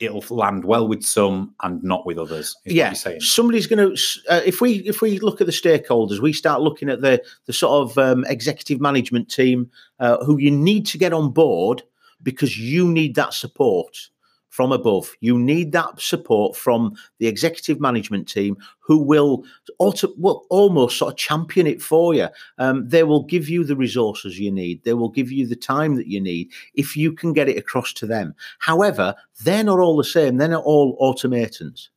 It'll 0.00 0.24
land 0.34 0.64
well 0.64 0.88
with 0.88 1.02
some 1.02 1.54
and 1.62 1.82
not 1.84 2.06
with 2.06 2.18
others. 2.18 2.56
yeah, 2.64 2.94
somebody's 2.94 3.66
going 3.66 3.94
to. 3.94 4.02
Uh, 4.28 4.40
if 4.44 4.60
we 4.60 4.76
if 4.86 5.02
we 5.02 5.18
look 5.18 5.40
at 5.40 5.46
the 5.46 5.52
stakeholders, 5.52 6.20
we 6.20 6.32
start 6.32 6.62
looking 6.62 6.88
at 6.88 7.02
the 7.02 7.22
the 7.46 7.52
sort 7.52 7.90
of 7.90 7.98
um, 7.98 8.24
executive 8.24 8.80
management 8.80 9.30
team 9.30 9.70
uh, 9.98 10.24
who 10.24 10.38
you 10.38 10.50
need 10.50 10.86
to 10.86 10.98
get 10.98 11.12
on 11.12 11.30
board 11.30 11.82
because 12.22 12.58
you 12.58 12.88
need 12.88 13.14
that 13.14 13.34
support 13.34 14.08
from 14.50 14.72
above. 14.72 15.16
You 15.20 15.38
need 15.38 15.72
that 15.72 16.00
support 16.00 16.56
from 16.56 16.94
the 17.18 17.26
executive 17.26 17.80
management 17.80 18.28
team 18.28 18.56
who 18.80 18.98
will, 18.98 19.44
auto, 19.78 20.08
will 20.18 20.44
almost 20.50 20.98
sort 20.98 21.12
of 21.12 21.18
champion 21.18 21.66
it 21.66 21.80
for 21.80 22.14
you. 22.14 22.28
Um, 22.58 22.88
they 22.88 23.04
will 23.04 23.22
give 23.22 23.48
you 23.48 23.64
the 23.64 23.76
resources 23.76 24.38
you 24.38 24.50
need. 24.50 24.82
They 24.84 24.94
will 24.94 25.08
give 25.08 25.32
you 25.32 25.46
the 25.46 25.56
time 25.56 25.96
that 25.96 26.08
you 26.08 26.20
need 26.20 26.50
if 26.74 26.96
you 26.96 27.12
can 27.12 27.32
get 27.32 27.48
it 27.48 27.56
across 27.56 27.92
to 27.94 28.06
them. 28.06 28.34
However, 28.58 29.14
they're 29.42 29.64
not 29.64 29.78
all 29.78 29.96
the 29.96 30.04
same. 30.04 30.36
They're 30.36 30.48
not 30.48 30.64
all 30.64 30.96
automatons 31.00 31.90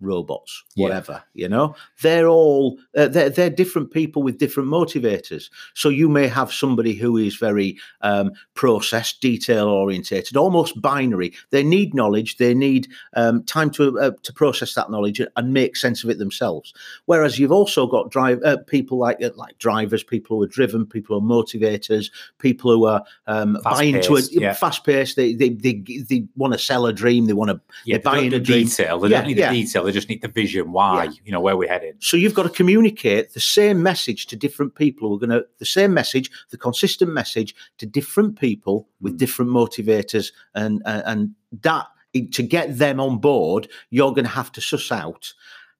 robots, 0.00 0.64
Yeah. 0.76 0.84
whatever. 0.88 1.22
You 1.34 1.48
know, 1.48 1.74
they're 2.02 2.28
all 2.28 2.78
uh, 2.96 3.08
they're 3.08 3.30
they're 3.30 3.50
different 3.50 3.90
people 3.90 4.22
with 4.22 4.38
different 4.38 4.68
motivators. 4.68 5.50
So 5.74 5.88
you 5.88 6.08
may 6.08 6.28
have 6.28 6.52
somebody 6.52 6.94
who 6.94 7.16
is 7.16 7.36
very 7.36 7.76
um, 8.02 8.30
process, 8.54 9.12
detail 9.12 9.68
orientated, 9.68 10.36
almost 10.36 10.80
binary. 10.80 11.32
They 11.50 11.62
need 11.62 11.94
knowledge. 11.94 12.36
They 12.36 12.54
need 12.54 12.88
um, 13.14 13.42
time 13.44 13.70
to 13.72 13.98
uh, 13.98 14.10
to 14.22 14.32
process 14.32 14.74
that 14.74 14.90
knowledge 14.90 15.20
and 15.36 15.52
make 15.52 15.76
sense 15.76 16.04
of 16.04 16.10
it 16.10 16.18
themselves. 16.18 16.72
Whereas 17.06 17.38
you've 17.38 17.52
also 17.52 17.86
got 17.86 18.10
drive 18.10 18.40
uh, 18.44 18.58
people 18.66 18.98
like 18.98 19.22
uh, 19.22 19.30
like 19.36 19.58
drivers, 19.58 20.02
people 20.04 20.36
who 20.36 20.42
are 20.44 20.48
driven, 20.48 20.86
people 20.86 21.18
who 21.18 21.26
are 21.26 21.42
motivators, 21.42 22.10
people 22.38 22.70
who 22.72 22.84
are 22.86 23.02
um, 23.26 23.58
buying 23.64 24.00
to 24.02 24.16
a 24.16 24.20
yeah. 24.30 24.52
fast 24.52 24.84
pace. 24.84 25.14
They 25.14 25.34
they 25.34 25.50
they, 25.50 25.82
they 26.08 26.26
want 26.36 26.52
to 26.52 26.58
sell 26.58 26.86
a 26.86 26.92
dream. 26.92 27.26
They 27.26 27.32
want 27.32 27.50
to 27.50 27.60
Yeah, 27.84 27.98
they 27.98 28.02
don't 28.02 28.26
a 28.26 28.30
the 28.30 28.40
dream. 28.40 28.64
detail. 28.66 29.00
They 29.00 29.08
Yeah, 29.08 29.18
don't 29.18 29.28
need 29.28 29.38
yeah. 29.38 29.52
the 29.52 29.62
detail. 29.62 29.87
They 29.88 29.94
just 30.00 30.08
need 30.08 30.22
the 30.22 30.28
vision. 30.28 30.72
Why? 30.72 31.04
Yeah. 31.04 31.10
You 31.24 31.32
know 31.32 31.40
where 31.40 31.56
we're 31.56 31.68
headed. 31.68 31.96
So 32.00 32.16
you've 32.16 32.34
got 32.34 32.42
to 32.44 32.50
communicate 32.50 33.32
the 33.32 33.40
same 33.40 33.82
message 33.82 34.26
to 34.26 34.36
different 34.36 34.74
people. 34.74 35.10
We're 35.10 35.26
going 35.26 35.30
to 35.30 35.46
the 35.58 35.64
same 35.64 35.94
message, 35.94 36.30
the 36.50 36.58
consistent 36.58 37.10
message 37.12 37.54
to 37.78 37.86
different 37.86 38.38
people 38.38 38.88
with 39.00 39.14
Mm. 39.14 39.18
different 39.18 39.50
motivators, 39.50 40.32
and 40.54 40.82
and, 40.84 41.02
and 41.06 41.34
that 41.62 41.86
to 42.32 42.42
get 42.42 42.78
them 42.78 43.00
on 43.00 43.18
board, 43.18 43.68
you're 43.90 44.12
going 44.12 44.24
to 44.24 44.30
have 44.40 44.52
to 44.52 44.60
suss 44.60 44.92
out 44.92 45.32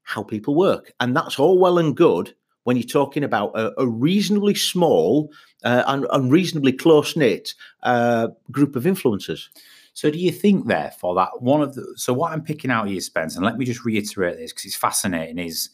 how 0.02 0.22
people 0.22 0.54
work, 0.54 0.92
and 1.00 1.14
that's 1.14 1.38
all 1.38 1.58
well 1.58 1.78
and 1.78 1.96
good 1.96 2.34
when 2.64 2.76
you're 2.76 2.84
talking 3.02 3.24
about 3.24 3.50
a, 3.58 3.72
a 3.80 3.86
reasonably 3.86 4.54
small 4.54 5.30
uh, 5.64 5.82
and, 5.86 6.06
and 6.12 6.30
reasonably 6.30 6.72
close 6.72 7.16
knit 7.16 7.54
uh, 7.82 8.28
group 8.50 8.76
of 8.76 8.84
influencers. 8.84 9.48
So, 9.98 10.12
do 10.12 10.18
you 10.20 10.30
think, 10.30 10.68
therefore, 10.68 11.16
that 11.16 11.42
one 11.42 11.60
of 11.60 11.74
the 11.74 11.84
so 11.96 12.12
what 12.12 12.30
I'm 12.30 12.40
picking 12.44 12.70
out 12.70 12.86
here, 12.86 13.00
Spence, 13.00 13.34
and 13.34 13.44
let 13.44 13.58
me 13.58 13.64
just 13.64 13.84
reiterate 13.84 14.36
this 14.36 14.52
because 14.52 14.66
it's 14.66 14.76
fascinating. 14.76 15.38
Is 15.40 15.70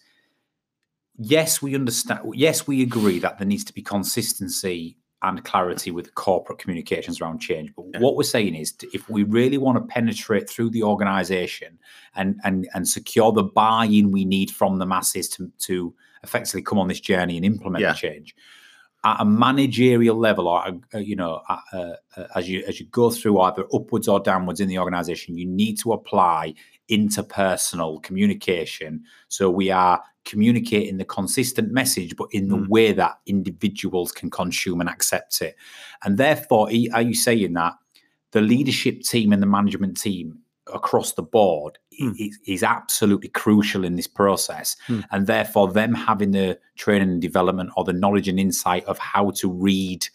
yes, 1.19 1.61
we 1.61 1.75
understand. 1.75 2.21
Yes, 2.33 2.67
we 2.67 2.81
agree 2.83 3.19
that 3.19 3.37
there 3.37 3.47
needs 3.47 3.65
to 3.65 3.75
be 3.75 3.83
consistency 3.83 4.97
and 5.21 5.45
clarity 5.45 5.91
with 5.91 6.15
corporate 6.15 6.59
communications 6.59 7.21
around 7.21 7.41
change. 7.41 7.71
But 7.77 7.85
Yeah. 7.93 8.01
what 8.01 8.17
we're 8.17 8.23
saying 8.23 8.55
is, 8.55 8.73
if 8.95 9.11
we 9.11 9.25
really 9.25 9.59
want 9.59 9.77
to 9.77 9.85
penetrate 9.95 10.49
through 10.49 10.71
the 10.71 10.85
organisation 10.85 11.79
and 12.15 12.41
and 12.45 12.67
and 12.73 12.89
secure 12.89 13.31
the 13.31 13.43
buy-in 13.43 14.11
we 14.11 14.25
need 14.25 14.51
from 14.51 14.79
the 14.79 14.87
masses 14.87 15.29
to 15.35 15.53
to 15.67 15.95
effectively 16.23 16.63
come 16.63 16.79
on 16.79 16.89
this 16.89 17.01
journey 17.01 17.37
and 17.37 17.45
implement 17.45 17.83
Yeah. 17.83 17.93
the 17.93 17.99
change 17.99 18.35
at 19.05 19.21
a 19.21 19.25
managerial 19.25 20.17
level, 20.17 20.49
or 20.49 20.67
uh, 20.95 20.99
you 20.99 21.15
know, 21.15 21.43
uh, 21.49 21.59
uh, 21.73 21.93
uh, 22.17 22.27
as 22.35 22.49
you 22.49 22.65
as 22.67 22.81
you 22.81 22.87
go 22.87 23.11
through 23.11 23.41
either 23.41 23.67
upwards 23.73 24.09
or 24.09 24.19
downwards 24.21 24.61
in 24.61 24.69
the 24.69 24.79
organisation, 24.79 25.37
you 25.37 25.47
need 25.47 25.79
to 25.79 25.93
apply 25.93 26.55
interpersonal 26.91 28.03
communication. 28.03 29.03
So 29.29 29.51
we 29.51 29.71
are 29.71 30.03
communicating 30.25 30.97
the 30.97 31.05
consistent 31.05 31.71
message, 31.71 32.17
but 32.17 32.29
in 32.33 32.49
the 32.49 32.57
Mm. 32.57 32.69
way 32.69 32.93
that 32.93 33.19
individuals 33.27 34.11
can 34.13 34.31
consume 34.31 34.81
and 34.81 34.89
accept 34.89 35.41
it. 35.43 35.55
And 36.03 36.17
therefore, 36.19 36.69
are 36.93 37.03
you 37.03 37.15
saying 37.15 37.53
that 37.55 37.75
the 38.33 38.41
leadership 38.41 39.03
team 39.03 39.33
and 39.33 39.43
the 39.43 39.47
management 39.47 40.01
team 40.01 40.39
across 40.73 41.13
the 41.13 41.23
board. 41.23 41.79
Is, 41.99 42.39
is 42.47 42.63
absolutely 42.63 43.29
crucial 43.29 43.85
in 43.85 43.97
this 43.97 44.07
process? 44.07 44.77
Mm. 44.89 45.05
And 45.11 45.27
therefore, 45.27 45.73
them 45.73 45.95
having 45.95 46.33
the 46.33 46.59
training 46.77 47.11
and 47.11 47.23
development 47.23 47.71
or 47.77 47.85
the 47.85 47.93
knowledge 47.93 48.29
and 48.29 48.39
insight 48.41 48.85
of 48.85 48.99
how 48.99 49.31
to 49.33 49.51
read 49.51 50.07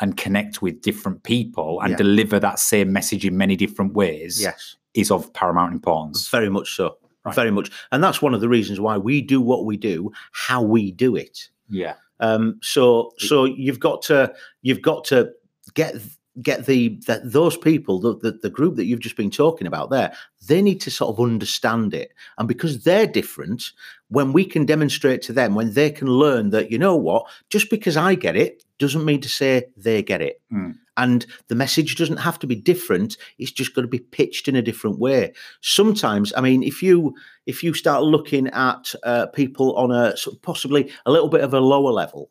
and 0.00 0.16
connect 0.16 0.62
with 0.62 0.80
different 0.80 1.22
people 1.24 1.80
and 1.82 1.90
Yeah. 1.90 1.96
deliver 1.96 2.40
that 2.40 2.58
same 2.58 2.92
message 2.92 3.24
in 3.26 3.36
many 3.36 3.54
different 3.56 3.92
ways 3.92 4.40
Yes. 4.40 4.76
is 4.94 5.10
of 5.10 5.32
paramount 5.34 5.72
importance. 5.72 6.28
Very 6.30 6.48
much 6.48 6.74
so. 6.74 6.96
Right. 7.24 7.34
Very 7.34 7.50
much. 7.50 7.70
And 7.92 8.02
that's 8.02 8.22
one 8.22 8.32
of 8.32 8.40
the 8.40 8.48
reasons 8.48 8.80
why 8.80 8.96
we 8.96 9.20
do 9.20 9.42
what 9.42 9.66
we 9.66 9.76
do, 9.76 10.10
how 10.32 10.62
we 10.62 10.90
do 10.90 11.16
it. 11.16 11.50
Yeah. 11.68 11.94
Um, 12.20 12.58
so 12.62 13.12
so 13.18 13.44
you've 13.44 13.78
got 13.80 14.02
to 14.02 14.32
you've 14.62 14.82
got 14.82 15.04
to 15.06 15.30
get 15.74 15.96
get 16.42 16.66
the 16.66 17.00
that 17.06 17.32
those 17.32 17.56
people 17.56 17.98
the, 17.98 18.16
the 18.18 18.32
the 18.42 18.50
group 18.50 18.76
that 18.76 18.84
you've 18.84 19.00
just 19.00 19.16
been 19.16 19.30
talking 19.30 19.66
about 19.66 19.90
there 19.90 20.12
they 20.46 20.62
need 20.62 20.80
to 20.80 20.90
sort 20.90 21.10
of 21.10 21.22
understand 21.22 21.92
it. 21.92 22.12
And 22.38 22.48
because 22.48 22.84
they're 22.84 23.06
different 23.06 23.72
when 24.08 24.32
we 24.32 24.44
can 24.44 24.64
demonstrate 24.64 25.22
to 25.22 25.32
them 25.32 25.54
when 25.54 25.74
they 25.74 25.90
can 25.90 26.08
learn 26.08 26.50
that 26.50 26.70
you 26.70 26.78
know 26.78 26.96
what? 26.96 27.26
Just 27.50 27.68
because 27.70 27.96
i 27.96 28.14
get 28.14 28.36
it 28.36 28.64
doesn't 28.78 29.04
mean 29.04 29.20
to 29.20 29.28
say 29.28 29.64
they 29.76 30.02
get 30.02 30.22
it. 30.22 30.40
Mm. 30.52 30.76
and 30.96 31.26
the 31.48 31.54
message 31.54 31.96
doesn't 31.96 32.16
have 32.18 32.38
to 32.38 32.46
be 32.46 32.56
different 32.56 33.16
it's 33.38 33.52
just 33.52 33.74
going 33.74 33.84
to 33.84 33.90
be 33.90 33.98
pitched 33.98 34.48
in 34.48 34.56
a 34.56 34.62
different 34.62 34.98
way. 34.98 35.32
Sometimes 35.60 36.32
i 36.36 36.40
mean 36.40 36.62
if 36.62 36.82
you 36.82 37.14
if 37.46 37.62
you 37.62 37.74
start 37.74 38.04
looking 38.04 38.46
at 38.48 38.94
uh, 39.02 39.26
people 39.26 39.74
on 39.76 39.90
a 39.90 40.14
possibly 40.42 40.90
a 41.06 41.10
little 41.10 41.28
bit 41.28 41.42
of 41.42 41.54
a 41.54 41.60
lower 41.60 41.90
level 41.90 42.30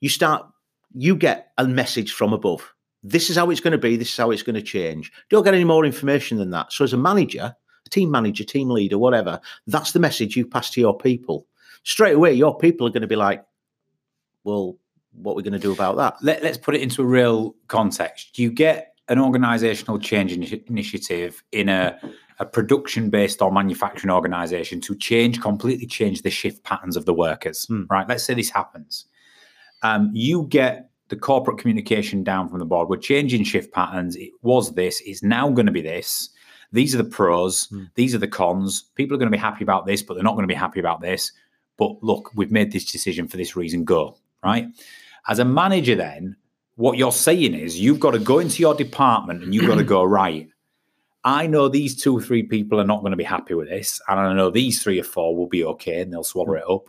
you 0.00 0.08
start 0.08 0.46
you 0.94 1.16
get 1.16 1.52
a 1.58 1.66
message 1.66 2.12
from 2.12 2.32
above 2.32 2.72
this 3.10 3.30
is 3.30 3.36
how 3.36 3.50
it's 3.50 3.60
going 3.60 3.72
to 3.72 3.78
be 3.78 3.96
this 3.96 4.08
is 4.10 4.16
how 4.16 4.30
it's 4.30 4.42
going 4.42 4.54
to 4.54 4.62
change 4.62 5.12
don't 5.30 5.44
get 5.44 5.54
any 5.54 5.64
more 5.64 5.84
information 5.84 6.38
than 6.38 6.50
that 6.50 6.72
so 6.72 6.84
as 6.84 6.92
a 6.92 6.96
manager 6.96 7.54
a 7.84 7.88
team 7.90 8.10
manager 8.10 8.44
team 8.44 8.68
leader 8.70 8.98
whatever 8.98 9.40
that's 9.66 9.92
the 9.92 10.00
message 10.00 10.36
you 10.36 10.46
pass 10.46 10.70
to 10.70 10.80
your 10.80 10.96
people 10.96 11.46
straight 11.82 12.14
away 12.14 12.32
your 12.32 12.56
people 12.56 12.86
are 12.86 12.90
going 12.90 13.02
to 13.02 13.06
be 13.06 13.16
like 13.16 13.44
well 14.44 14.76
what 15.12 15.32
are 15.32 15.36
we 15.36 15.42
going 15.42 15.52
to 15.52 15.58
do 15.58 15.72
about 15.72 15.96
that 15.96 16.16
Let, 16.22 16.42
let's 16.42 16.58
put 16.58 16.74
it 16.74 16.82
into 16.82 17.02
a 17.02 17.06
real 17.06 17.54
context. 17.68 18.38
You 18.38 18.50
get 18.50 18.92
an 19.08 19.18
organizational 19.18 19.98
change 19.98 20.32
initi- 20.36 20.68
initiative 20.68 21.42
in 21.52 21.68
a, 21.68 21.98
a 22.40 22.44
production 22.44 23.08
based 23.08 23.40
or 23.40 23.52
manufacturing 23.52 24.12
organization 24.12 24.80
to 24.82 24.94
change, 24.96 25.40
completely 25.40 25.86
change 25.86 26.22
the 26.22 26.30
shift 26.30 26.64
patterns 26.64 26.96
of 26.96 27.04
the 27.04 27.14
workers, 27.14 27.64
Hmm. 27.66 27.84
right? 27.88 28.06
Let's 28.08 28.24
say 28.24 28.34
this 28.34 28.50
happens. 28.50 29.06
Um, 29.82 30.10
you 30.12 30.46
get 30.48 30.90
the 31.08 31.16
corporate 31.16 31.58
communication 31.58 32.24
down 32.24 32.48
from 32.48 32.58
the 32.58 32.64
board. 32.64 32.88
We're 32.88 32.96
changing 32.96 33.44
shift 33.44 33.72
patterns. 33.72 34.16
It 34.16 34.30
was 34.42 34.72
this, 34.72 35.00
it's 35.06 35.22
now 35.22 35.48
going 35.50 35.66
to 35.66 35.72
be 35.72 35.82
this. 35.82 36.30
These 36.72 36.94
are 36.94 36.98
the 36.98 37.04
pros, 37.04 37.66
Hmm. 37.66 37.84
these 37.94 38.14
are 38.14 38.18
the 38.18 38.28
cons. 38.28 38.82
People 38.96 39.14
are 39.14 39.18
going 39.18 39.30
to 39.30 39.36
be 39.36 39.40
happy 39.40 39.62
about 39.62 39.86
this, 39.86 40.02
but 40.02 40.14
they're 40.14 40.24
not 40.24 40.34
going 40.34 40.42
to 40.48 40.52
be 40.52 40.54
happy 40.54 40.80
about 40.80 41.00
this. 41.00 41.32
But 41.76 42.02
look, 42.02 42.32
we've 42.34 42.50
made 42.50 42.72
this 42.72 42.90
decision 42.90 43.28
for 43.28 43.36
this 43.36 43.54
reason, 43.54 43.84
go, 43.84 44.16
right? 44.42 44.66
As 45.28 45.38
a 45.38 45.44
manager, 45.44 45.94
then, 45.94 46.36
what 46.76 46.98
you're 46.98 47.12
saying 47.12 47.54
is 47.54 47.78
you've 47.80 48.00
got 48.00 48.12
to 48.12 48.18
go 48.18 48.38
into 48.38 48.60
your 48.60 48.74
department 48.74 49.42
and 49.42 49.54
you've 49.54 49.66
got 49.66 49.76
to 49.76 49.84
go, 49.84 50.02
right, 50.20 50.48
I 51.24 51.46
know 51.46 51.68
these 51.68 52.00
two 52.00 52.16
or 52.16 52.22
three 52.22 52.42
people 52.44 52.80
are 52.80 52.86
not 52.86 53.00
going 53.00 53.10
to 53.10 53.16
be 53.16 53.24
happy 53.24 53.54
with 53.54 53.68
this. 53.68 54.00
And 54.08 54.18
I 54.20 54.32
know 54.32 54.50
these 54.50 54.82
three 54.82 55.00
or 55.00 55.04
four 55.04 55.36
will 55.36 55.48
be 55.48 55.64
okay 55.64 56.00
and 56.00 56.12
they'll 56.12 56.22
swallow 56.24 56.54
it 56.54 56.64
up, 56.68 56.88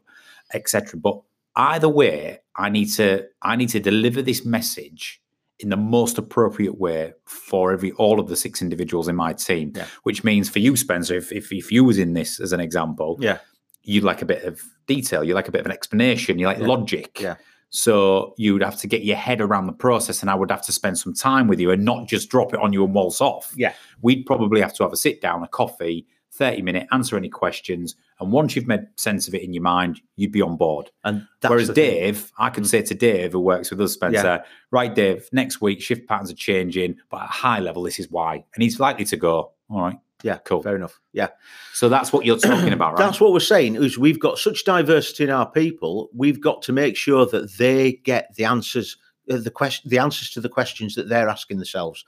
etc. 0.53 1.00
But 1.00 1.19
either 1.58 1.90
way, 1.90 2.40
I 2.56 2.70
need 2.70 2.88
to 2.94 3.26
I 3.42 3.56
need 3.58 3.70
to 3.70 3.80
deliver 3.80 4.22
this 4.22 4.46
message 4.46 5.22
in 5.60 5.70
the 5.70 5.78
most 5.78 6.18
appropriate 6.20 6.78
way 6.80 7.14
for 7.26 7.74
every 7.74 7.92
all 7.94 8.20
of 8.20 8.30
the 8.30 8.36
six 8.36 8.62
individuals 8.62 9.08
in 9.08 9.16
my 9.16 9.34
team. 9.34 9.74
Yeah. 9.76 9.88
Which 10.04 10.24
means 10.24 10.50
for 10.50 10.60
you, 10.60 10.76
Spencer, 10.78 11.16
if, 11.16 11.32
if 11.32 11.52
if 11.52 11.72
you 11.72 11.84
was 11.84 11.98
in 11.98 12.14
this 12.14 12.40
as 12.40 12.54
an 12.54 12.60
example, 12.62 13.18
yeah 13.20 13.40
you'd 13.84 14.04
like 14.04 14.22
a 14.22 14.26
bit 14.26 14.44
of 14.44 14.62
detail, 14.86 15.24
you 15.24 15.34
like 15.34 15.48
a 15.48 15.52
bit 15.52 15.62
of 15.62 15.66
an 15.66 15.72
explanation, 15.72 16.38
you 16.38 16.46
like 16.46 16.58
Yeah. 16.60 16.68
logic. 16.68 17.22
Yeah. 17.22 17.36
So 17.70 18.34
you'd 18.38 18.62
have 18.62 18.78
to 18.82 18.88
get 18.88 19.04
your 19.06 19.16
head 19.16 19.40
around 19.40 19.66
the 19.68 19.72
process, 19.74 20.22
and 20.22 20.30
I 20.30 20.36
would 20.36 20.52
have 20.52 20.62
to 20.64 20.74
spend 20.74 20.98
some 20.98 21.14
time 21.14 21.48
with 21.48 21.58
you 21.60 21.72
and 21.72 21.86
not 21.86 22.06
just 22.08 22.30
drop 22.30 22.54
it 22.54 22.60
on 22.60 22.74
you 22.74 22.84
and 22.84 22.94
waltz 22.94 23.22
off. 23.22 23.54
Yeah. 23.56 23.74
We'd 24.02 24.26
probably 24.26 24.60
have 24.60 24.74
to 24.76 24.84
have 24.84 24.92
a 24.92 24.98
sit 24.98 25.22
down, 25.22 25.42
a 25.42 25.48
coffee, 25.48 26.06
30 26.34 26.62
minute, 26.64 26.88
answer 26.92 27.16
any 27.16 27.30
questions, 27.30 27.96
And 28.19 28.31
once 28.31 28.55
you've 28.55 28.67
made 28.67 28.88
sense 28.95 29.27
of 29.27 29.36
it 29.36 29.43
in 29.43 29.53
your 29.53 29.62
mind, 29.63 30.01
you'd 30.15 30.31
be 30.31 30.41
on 30.41 30.57
board. 30.57 30.89
And 31.03 31.27
that's 31.41 31.50
Whereas 31.51 31.67
the 31.67 31.74
thing. 31.75 31.91
Dave, 31.91 32.31
I 32.39 32.50
can 32.50 32.63
Mm. 32.63 32.67
say 32.67 32.81
to 32.81 32.95
Dave, 32.95 33.33
who 33.33 33.39
works 33.39 33.69
with 33.69 33.79
us, 33.81 33.93
Spencer, 33.93 34.43
right, 34.71 34.93
Dave, 34.93 35.29
next 35.31 35.62
week 35.62 35.81
shift 35.81 36.07
patterns 36.07 36.31
are 36.31 36.36
changing, 36.36 36.95
but 37.12 37.17
at 37.21 37.29
a 37.29 37.31
high 37.31 37.59
level, 37.59 37.83
this 37.83 38.00
is 38.00 38.09
why. 38.09 38.43
And 38.55 38.63
he's 38.63 38.79
likely 38.79 39.05
to 39.05 39.17
go, 39.17 39.51
all 39.69 39.81
right, 39.81 40.00
yeah, 40.24 40.38
cool. 40.39 40.63
fair 40.63 40.75
enough. 40.75 41.00
Yeah, 41.13 41.27
So 41.74 41.89
that's 41.89 42.12
what 42.12 42.25
you're 42.25 42.39
talking 42.39 42.74
about, 42.74 42.93
right? 42.93 42.97
that's 43.05 43.21
what 43.21 43.33
we're 43.33 43.39
saying. 43.39 43.75
Is 43.75 44.00
we've 44.00 44.19
got 44.19 44.39
such 44.39 44.65
diversity 44.65 45.25
in 45.25 45.29
our 45.29 45.50
people, 45.51 46.09
we've 46.12 46.41
got 46.41 46.63
to 46.63 46.74
make 46.74 46.95
sure 46.95 47.27
that 47.27 47.53
they 47.59 47.93
get 48.03 48.33
the 48.36 48.45
answers, 48.45 48.97
uh, 49.29 49.38
the 49.38 49.51
question, 49.51 49.89
the 49.91 50.00
answers 50.00 50.31
to 50.31 50.41
the 50.41 50.50
questions 50.50 50.95
that 50.95 51.07
they're 51.07 51.29
asking 51.29 51.57
themselves. 51.57 52.03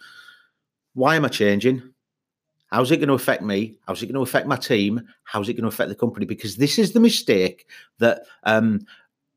Why 0.95 1.15
am 1.17 1.25
I 1.25 1.27
changing? 1.27 1.83
How's 2.69 2.91
it 2.91 2.97
going 2.97 3.09
to 3.09 3.15
affect 3.15 3.41
me? 3.41 3.75
How's 3.88 4.01
it 4.03 4.05
going 4.05 4.15
to 4.15 4.21
affect 4.21 4.47
my 4.47 4.55
team? 4.55 5.01
How's 5.23 5.49
it 5.49 5.53
going 5.53 5.63
to 5.63 5.69
affect 5.69 5.89
the 5.89 5.95
company? 5.95 6.25
Because 6.25 6.57
this 6.57 6.77
is 6.77 6.91
the 6.91 6.99
mistake 6.99 7.67
that 7.97 8.23
um, 8.43 8.81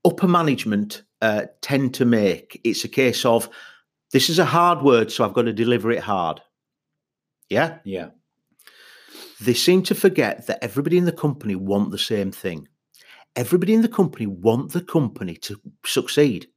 upper 0.05 0.29
management 0.29 1.03
uh, 1.23 1.47
tend 1.63 1.95
to 1.95 2.05
make. 2.05 2.61
It's 2.65 2.85
a 2.85 2.89
case 2.89 3.25
of 3.25 3.49
this 4.11 4.29
is 4.29 4.39
a 4.39 4.45
hard 4.45 4.83
word, 4.83 5.11
so 5.11 5.25
I've 5.25 5.33
got 5.33 5.43
to 5.43 5.53
deliver 5.53 5.91
it 5.91 6.01
hard. 6.01 6.43
Yeah. 7.49 7.79
yeah. 7.85 8.09
They 9.41 9.55
seem 9.55 9.83
to 9.85 9.95
forget 9.95 10.47
that 10.47 10.63
everybody 10.63 10.99
in 10.99 11.05
the 11.05 11.13
company 11.13 11.55
want 11.55 11.91
the 11.91 11.99
same 11.99 12.33
thing. 12.33 12.69
Everybody 13.35 13.73
in 13.73 13.83
the 13.83 13.89
company 13.89 14.27
want 14.27 14.73
the 14.73 14.83
company 14.83 15.37
to 15.37 15.59
succeed. 15.87 16.49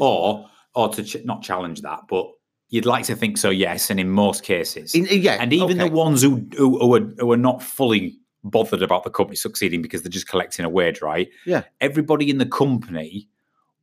Or, 0.00 0.48
or 0.74 0.88
to 0.88 1.04
ch- 1.04 1.24
not 1.24 1.42
challenge 1.42 1.82
that, 1.82 2.00
but 2.08 2.26
you'd 2.72 2.86
like 2.86 3.04
to 3.04 3.14
think 3.14 3.36
so, 3.38 3.50
yes. 3.50 3.90
And 3.90 4.00
in 4.00 4.10
most 4.10 4.42
cases, 4.42 4.94
In- 4.94 5.06
yeah, 5.10 5.36
and 5.40 5.52
even 5.52 5.78
okay. 5.80 5.88
the 5.88 5.94
ones 5.94 6.22
who, 6.22 6.44
who, 6.56 6.78
who, 6.78 6.94
are, 6.96 7.00
who 7.18 7.30
are 7.30 7.36
not 7.36 7.62
fully 7.62 8.18
bothered 8.42 8.82
about 8.82 9.04
the 9.04 9.10
company 9.10 9.36
succeeding 9.36 9.82
because 9.82 10.02
they're 10.02 10.10
just 10.10 10.26
collecting 10.26 10.64
a 10.64 10.68
wage, 10.68 11.00
right? 11.00 11.28
Yeah. 11.46 11.62
Everybody 11.80 12.28
in 12.28 12.38
the 12.38 12.46
company 12.46 13.28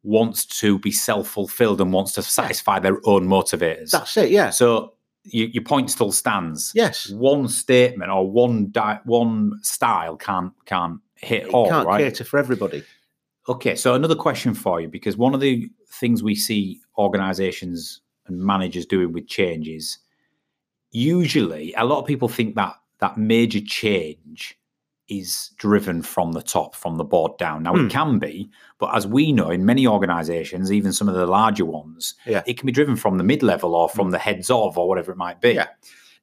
wants 0.04 0.46
to 0.62 0.80
be 0.80 0.92
self 0.92 1.28
fulfilled 1.30 1.80
and 1.80 1.94
wants 1.94 2.14
to 2.14 2.22
satisfy 2.24 2.80
their 2.80 2.98
own 3.06 3.28
motivators. 3.28 3.92
that's 3.92 4.18
it. 4.18 4.32
Yeah. 4.32 4.50
so 4.50 4.94
you, 5.24 5.46
your 5.48 5.64
point 5.64 5.92
still 5.92 6.12
stands. 6.12 6.72
Yes. 6.74 7.10
One 7.10 7.48
statement 7.48 8.10
or 8.12 8.30
one 8.30 8.72
di- 8.72 9.00
one 9.06 9.60
style 9.62 10.16
can't 10.18 10.52
can't 10.66 11.00
hit 11.16 11.44
It 11.44 11.50
all, 11.54 11.70
can't 11.70 11.86
right? 11.88 12.00
cater 12.04 12.24
for 12.24 12.40
everybody. 12.40 12.84
Okay, 13.48 13.76
so 13.76 13.94
another 13.94 14.16
question 14.16 14.54
for 14.54 14.80
you 14.82 14.88
because 14.88 15.18
one 15.18 15.34
of 15.34 15.42
the 15.42 15.70
things 15.92 16.24
we 16.24 16.36
see 16.36 16.80
organizations 16.98 18.02
and 18.30 18.40
managers 18.42 18.86
doing 18.86 19.12
with 19.14 19.28
changes, 19.28 20.00
usually 20.92 21.74
a 21.78 21.86
lot 21.86 22.00
of 22.00 22.06
people 22.06 22.28
think 22.28 22.56
that 22.56 22.74
that 23.00 23.18
major 23.18 23.60
change 23.62 24.56
is 25.08 25.52
driven 25.58 26.02
from 26.04 26.34
the 26.34 26.42
top, 26.42 26.76
from 26.76 26.98
the 26.98 27.04
board 27.04 27.36
down. 27.40 27.64
Now 27.64 27.74
Hmm. 27.76 27.86
it 27.88 27.92
can 27.92 28.20
be, 28.20 28.50
but 28.78 28.94
as 28.96 29.08
we 29.08 29.32
know 29.32 29.50
in 29.50 29.66
many 29.66 29.88
organizations, 29.88 30.72
even 30.72 30.94
some 30.94 31.10
of 31.10 31.16
the 31.16 31.26
larger 31.26 31.66
ones, 31.66 32.14
Yeah. 32.28 32.44
it 32.46 32.58
can 32.60 32.68
be 32.68 32.72
driven 32.72 32.96
from 32.96 33.18
the 33.18 33.24
mid 33.24 33.42
level 33.42 33.74
or 33.74 33.90
from 33.90 34.12
the 34.12 34.20
heads 34.20 34.52
of 34.52 34.78
or 34.78 34.88
whatever 34.88 35.12
it 35.12 35.18
might 35.18 35.42
be. 35.42 35.54
Yeah. 35.54 35.68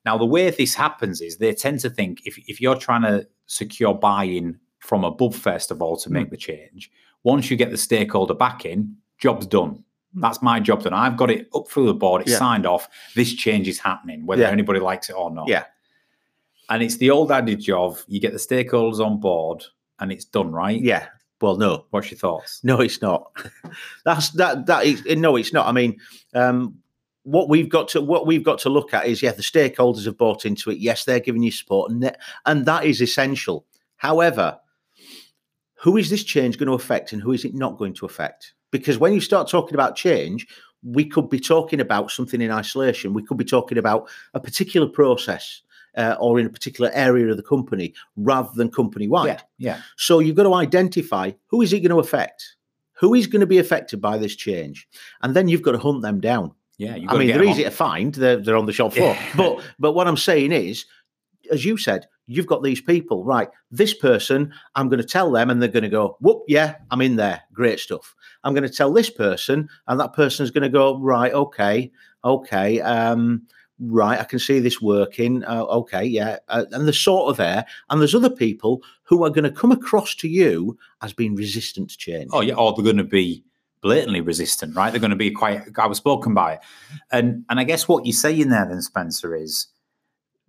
Now, 0.04 0.16
the 0.16 0.25
way 0.26 0.48
this 0.50 0.76
happens 0.76 1.20
is 1.20 1.38
they 1.38 1.52
tend 1.52 1.80
to 1.80 1.90
think 1.90 2.20
if, 2.25 2.38
if 2.46 2.60
you're 2.60 2.76
trying 2.76 3.02
to 3.02 3.26
secure 3.46 3.92
buy 3.92 4.22
in 4.25 4.60
from 4.78 5.02
above, 5.02 5.34
first 5.34 5.72
of 5.72 5.82
all, 5.82 5.96
to 5.96 6.08
Hmm. 6.08 6.14
make 6.14 6.30
the 6.30 6.36
change, 6.36 6.88
once 7.25 7.50
you 7.50 7.56
get 7.56 7.70
the 7.72 7.76
stakeholder 7.78 8.34
back 8.34 8.64
in, 8.64 8.96
job's 9.18 9.46
done. 9.46 9.82
That's 10.16 10.40
my 10.42 10.58
job 10.61 10.82
done. 10.82 10.94
I've 10.94 11.16
got 11.16 11.30
it 11.30 11.49
up 11.54 11.68
through 11.68 11.87
the 11.87 11.94
board, 11.94 12.23
it's. 12.23 12.30
Yeah. 12.32 12.38
signed 12.38 12.66
off. 12.66 12.88
This 13.14 13.32
change 13.35 13.68
is 13.68 13.78
happening, 13.78 14.26
whether 14.26 14.42
Yeah. 14.42 14.50
anybody 14.50 14.80
likes 14.80 15.08
it 15.11 15.12
or 15.14 15.30
not. 15.30 15.46
Yeah. 15.49 15.64
And 16.68 16.82
it's 16.82 16.96
the 16.96 17.11
old 17.11 17.30
adage 17.30 17.70
of 17.70 18.04
you 18.08 18.18
get 18.20 18.32
the 18.32 18.38
stakeholders 18.38 18.99
on 19.04 19.20
board 19.20 19.62
and 20.00 20.11
it's 20.11 20.25
done, 20.25 20.50
right? 20.52 20.80
Yeah. 20.80 21.06
Well, 21.40 21.56
no, 21.56 21.85
What's 21.90 22.11
your 22.11 22.18
thoughts? 22.18 22.61
no, 22.64 22.80
it's 22.80 23.02
not. 23.02 23.30
That's 24.04 24.30
that. 24.30 24.66
That 24.66 24.87
is 24.87 25.04
no, 25.04 25.37
it's 25.37 25.52
not. 25.52 25.66
I 25.66 25.73
mean, 25.73 25.99
um, 26.35 26.78
what 27.25 27.49
we've 27.50 27.68
got 27.68 27.88
to 27.88 28.00
what 28.00 28.26
we've 28.26 28.42
got 28.42 28.58
to 28.61 28.70
look 28.70 28.94
at 28.94 29.06
is 29.06 29.23
yeah, 29.23 29.32
the 29.32 29.42
stakeholders 29.42 30.07
have 30.07 30.16
bought 30.16 30.46
into 30.46 30.70
it. 30.70 30.79
Yes, 30.79 31.05
they're 31.05 31.20
giving 31.20 31.42
you 31.42 31.50
support, 31.50 31.90
and 31.90 32.02
that, 32.02 32.18
and 32.46 32.64
that 32.64 32.85
is 32.87 33.02
essential. 33.02 33.66
However, 33.96 34.59
who 35.83 35.96
is 35.98 36.09
this 36.09 36.24
change 36.24 36.57
going 36.59 36.68
to 36.68 36.72
affect, 36.74 37.12
and 37.12 37.20
who 37.20 37.33
is 37.33 37.44
it 37.44 37.55
not 37.55 37.76
going 37.76 37.92
to 37.94 38.07
affect? 38.07 38.55
Because 38.78 38.98
when 38.98 39.12
you 39.12 39.20
start 39.20 39.48
talking 39.48 39.74
about 39.74 39.96
change, 39.96 40.46
we 40.82 41.04
could 41.04 41.28
be 41.28 41.40
talking 41.40 41.80
about 41.80 42.10
something 42.10 42.40
in 42.40 42.50
isolation. 42.50 43.14
We 43.14 43.24
could 43.24 43.38
be 43.38 43.44
talking 43.44 43.78
about 43.78 44.08
a 44.34 44.40
particular 44.40 44.88
process. 44.88 45.62
Uh, 45.96 46.14
or 46.20 46.38
in 46.38 46.44
a 46.44 46.50
particular 46.50 46.90
area 46.92 47.26
of 47.30 47.38
the 47.38 47.42
company 47.42 47.94
rather 48.16 48.50
than 48.54 48.70
company 48.70 49.08
wide. 49.08 49.28
Yeah. 49.28 49.40
Yeah. 49.56 49.80
So 49.96 50.18
you've 50.18 50.36
got 50.36 50.42
to 50.42 50.52
identify 50.52 51.32
who 51.46 51.62
is 51.62 51.72
it 51.72 51.80
going 51.80 51.88
to 51.88 52.00
affect? 52.00 52.56
Who 52.98 53.14
is 53.14 53.26
going 53.26 53.40
to 53.40 53.46
be 53.46 53.56
affected 53.56 53.98
by 53.98 54.18
this 54.18 54.36
change? 54.36 54.86
And 55.22 55.34
then 55.34 55.48
you've 55.48 55.62
got 55.62 55.72
to 55.72 55.78
hunt 55.78 56.02
them 56.02 56.20
down. 56.20 56.52
Yeah. 56.76 56.96
You've 56.96 57.08
I 57.08 57.12
to 57.14 57.18
mean, 57.18 57.28
they're 57.28 57.44
easy 57.44 57.64
on. 57.64 57.70
to 57.70 57.74
find. 57.74 58.14
They're, 58.14 58.36
they're 58.36 58.58
on 58.58 58.66
the 58.66 58.74
shop 58.74 58.92
floor. 58.92 59.14
Yeah. 59.14 59.36
But 59.38 59.64
but 59.78 59.92
what 59.92 60.06
I'm 60.06 60.18
saying 60.18 60.52
is, 60.52 60.84
as 61.50 61.64
you 61.64 61.78
said, 61.78 62.08
you've 62.26 62.46
got 62.46 62.62
these 62.62 62.80
people, 62.80 63.24
right? 63.24 63.48
This 63.70 63.94
person, 63.94 64.52
I'm 64.74 64.88
going 64.88 65.00
to 65.00 65.06
tell 65.06 65.30
them, 65.30 65.50
and 65.50 65.60
they're 65.60 65.68
going 65.68 65.84
to 65.84 65.88
go, 65.88 66.16
whoop, 66.20 66.42
yeah, 66.48 66.76
I'm 66.90 67.00
in 67.00 67.16
there. 67.16 67.42
Great 67.52 67.80
stuff. 67.80 68.14
I'm 68.44 68.54
going 68.54 68.68
to 68.68 68.74
tell 68.74 68.92
this 68.92 69.10
person, 69.10 69.68
and 69.86 70.00
that 70.00 70.12
person's 70.12 70.50
going 70.50 70.62
to 70.62 70.68
go, 70.68 70.98
right, 70.98 71.32
okay, 71.32 71.90
okay, 72.24 72.80
um, 72.80 73.46
right, 73.78 74.18
I 74.18 74.24
can 74.24 74.38
see 74.38 74.58
this 74.58 74.80
working. 74.80 75.44
Uh, 75.44 75.64
okay, 75.64 76.04
yeah. 76.04 76.38
Uh, 76.48 76.64
and 76.72 76.86
they're 76.86 76.92
sort 76.92 77.30
of 77.30 77.36
there. 77.36 77.64
And 77.90 78.00
there's 78.00 78.14
other 78.14 78.30
people 78.30 78.82
who 79.02 79.24
are 79.24 79.30
going 79.30 79.44
to 79.44 79.50
come 79.50 79.72
across 79.72 80.14
to 80.16 80.28
you 80.28 80.78
as 81.02 81.12
being 81.12 81.36
resistant 81.36 81.90
to 81.90 81.98
change. 81.98 82.30
Oh 82.32 82.40
yeah, 82.40 82.54
or 82.54 82.72
they're 82.74 82.84
going 82.84 82.96
to 82.96 83.04
be 83.04 83.44
blatantly 83.82 84.20
resistant, 84.20 84.74
right? 84.74 84.90
They're 84.90 85.00
going 85.00 85.10
to 85.10 85.16
be 85.16 85.30
quite 85.30 85.62
I 85.78 85.86
was 85.86 85.98
spoken 85.98 86.34
by 86.34 86.54
it. 86.54 86.60
And 87.12 87.44
and 87.48 87.60
I 87.60 87.64
guess 87.64 87.86
what 87.86 88.06
you're 88.06 88.12
saying 88.12 88.48
there, 88.48 88.66
then, 88.66 88.82
Spencer, 88.82 89.34
is 89.34 89.68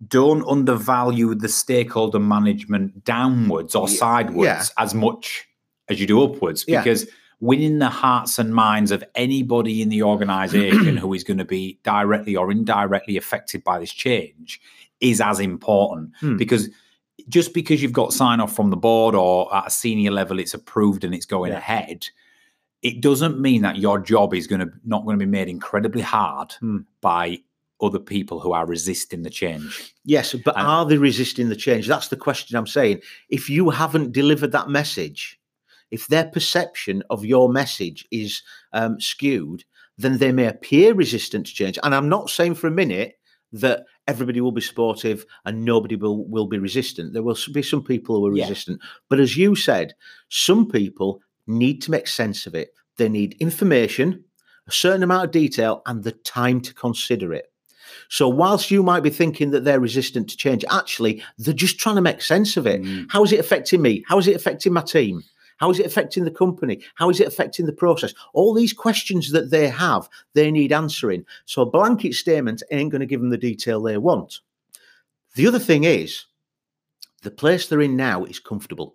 don't 0.06 0.46
undervalue 0.48 1.34
the 1.34 1.48
stakeholder 1.48 2.20
management 2.20 3.04
downwards 3.04 3.74
or 3.74 3.88
Yeah, 3.88 3.96
sidewards 3.96 4.44
yeah. 4.46 4.64
as 4.84 4.94
much 4.94 5.46
as 5.88 6.00
you 6.00 6.06
do 6.06 6.22
upwards, 6.22 6.64
Yeah. 6.68 6.82
because 6.82 7.08
winning 7.40 7.78
the 7.78 7.88
hearts 7.88 8.38
and 8.38 8.54
minds 8.54 8.90
of 8.90 9.02
anybody 9.14 9.82
in 9.82 9.88
the 9.88 10.02
organization 10.02 10.96
who 11.02 11.12
is 11.14 11.24
going 11.24 11.38
to 11.38 11.44
be 11.44 11.78
directly 11.82 12.36
or 12.36 12.50
indirectly 12.50 13.16
affected 13.16 13.62
by 13.64 13.78
this 13.78 13.92
change 13.92 14.60
is 15.00 15.20
as 15.20 15.38
important 15.40 16.10
Hmm. 16.20 16.36
because 16.36 16.68
just 17.28 17.52
because 17.54 17.82
you've 17.82 17.92
got 17.92 18.12
sign 18.12 18.40
off 18.40 18.54
from 18.54 18.70
the 18.70 18.76
board 18.76 19.14
or 19.14 19.54
at 19.54 19.66
a 19.68 19.70
senior 19.70 20.10
level 20.10 20.38
it's 20.38 20.54
approved 20.54 21.04
and 21.04 21.14
it's 21.14 21.26
going 21.26 21.52
Yeah. 21.52 21.58
ahead 21.58 22.06
it 22.82 23.00
doesn't 23.00 23.40
mean 23.40 23.62
that 23.62 23.76
your 23.78 23.98
job 23.98 24.32
is 24.34 24.46
going 24.46 24.60
to 24.60 24.70
not 24.84 25.04
going 25.04 25.18
to 25.18 25.24
be 25.24 25.30
made 25.30 25.48
incredibly 25.48 26.02
hard 26.02 26.52
Hmm. 26.60 26.78
by 27.00 27.38
other 27.80 27.98
people 28.00 28.40
who 28.40 28.52
are 28.52 28.66
resisting 28.66 29.22
the 29.22 29.30
change 29.30 29.94
Yes, 30.04 30.34
but 30.44 30.56
And- 30.56 30.66
are 30.66 30.86
they 30.86 30.98
resisting 30.98 31.48
the 31.48 31.56
change? 31.56 31.86
That's 31.86 32.08
the 32.08 32.16
question 32.16 32.56
I'm 32.56 32.66
saying. 32.66 33.02
If 33.28 33.48
you 33.50 33.70
haven't 33.70 34.12
delivered 34.12 34.52
that 34.52 34.68
message, 34.70 35.38
if 35.90 36.06
their 36.08 36.24
perception 36.24 37.02
of 37.10 37.24
your 37.24 37.48
message 37.50 38.06
is 38.10 38.42
um, 38.72 39.00
skewed, 39.00 39.64
then 39.96 40.18
they 40.18 40.32
may 40.32 40.46
appear 40.46 40.94
resistant 40.94 41.46
to 41.46 41.52
change. 41.54 41.78
And 41.82 41.94
I'm 41.94 42.08
not 42.08 42.30
saying 42.30 42.54
for 42.54 42.66
a 42.68 42.70
minute 42.70 43.18
that 43.52 43.84
everybody 44.06 44.40
will 44.40 44.52
be 44.52 44.60
supportive 44.60 45.24
and 45.44 45.64
nobody 45.64 45.96
will, 45.96 46.24
will 46.26 46.46
be 46.46 46.58
resistant. 46.58 47.12
There 47.12 47.22
will 47.22 47.36
be 47.52 47.62
some 47.62 47.82
people 47.82 48.16
who 48.16 48.26
are 48.28 48.36
Yeah. 48.36 48.44
resistant. 48.48 48.80
But 49.08 49.20
as 49.20 49.36
you 49.36 49.54
said, 49.56 49.94
some 50.28 50.68
people 50.68 51.20
need 51.46 51.80
to 51.82 51.90
make 51.90 52.06
sense 52.06 52.46
of 52.46 52.54
it. 52.54 52.74
They 52.96 53.08
need 53.08 53.36
information, 53.40 54.24
a 54.66 54.72
certain 54.72 55.02
amount 55.02 55.24
of 55.26 55.30
detail, 55.30 55.82
and 55.86 56.02
the 56.04 56.12
time 56.12 56.60
to 56.62 56.74
consider 56.74 57.32
it. 57.32 57.50
So 58.08 58.28
whilst 58.28 58.70
you 58.70 58.82
might 58.82 59.02
be 59.02 59.10
thinking 59.10 59.50
that 59.50 59.64
they're 59.64 59.80
resistant 59.80 60.28
to 60.30 60.36
change, 60.36 60.64
actually 60.70 61.22
they're 61.38 61.54
just 61.54 61.78
trying 61.78 61.96
to 61.96 62.02
make 62.02 62.22
sense 62.22 62.56
of 62.56 62.66
it. 62.66 62.82
Mm. 62.82 63.06
How 63.10 63.22
is 63.22 63.32
it 63.32 63.40
affecting 63.40 63.82
me? 63.82 64.04
How 64.06 64.18
is 64.18 64.26
it 64.26 64.36
affecting 64.36 64.72
my 64.72 64.82
team? 64.82 65.22
How 65.58 65.70
is 65.70 65.80
it 65.80 65.86
affecting 65.86 66.24
the 66.24 66.30
company? 66.30 66.80
How 66.94 67.10
is 67.10 67.20
it 67.20 67.26
affecting 67.26 67.66
the 67.66 67.72
process? 67.72 68.14
All 68.32 68.54
these 68.54 68.72
questions 68.72 69.32
that 69.32 69.50
they 69.50 69.68
have, 69.68 70.08
they 70.34 70.50
need 70.50 70.72
answering. 70.72 71.24
So 71.46 71.62
a 71.62 71.66
blanket 71.66 72.14
statement 72.14 72.62
ain't 72.70 72.92
going 72.92 73.00
to 73.00 73.06
give 73.06 73.20
them 73.20 73.30
the 73.30 73.36
detail 73.36 73.82
they 73.82 73.98
want. 73.98 74.40
The 75.34 75.46
other 75.46 75.58
thing 75.58 75.84
is, 75.84 76.24
the 77.22 77.30
place 77.30 77.66
they're 77.66 77.80
in 77.80 77.96
now 77.96 78.24
is 78.24 78.38
comfortable. 78.38 78.94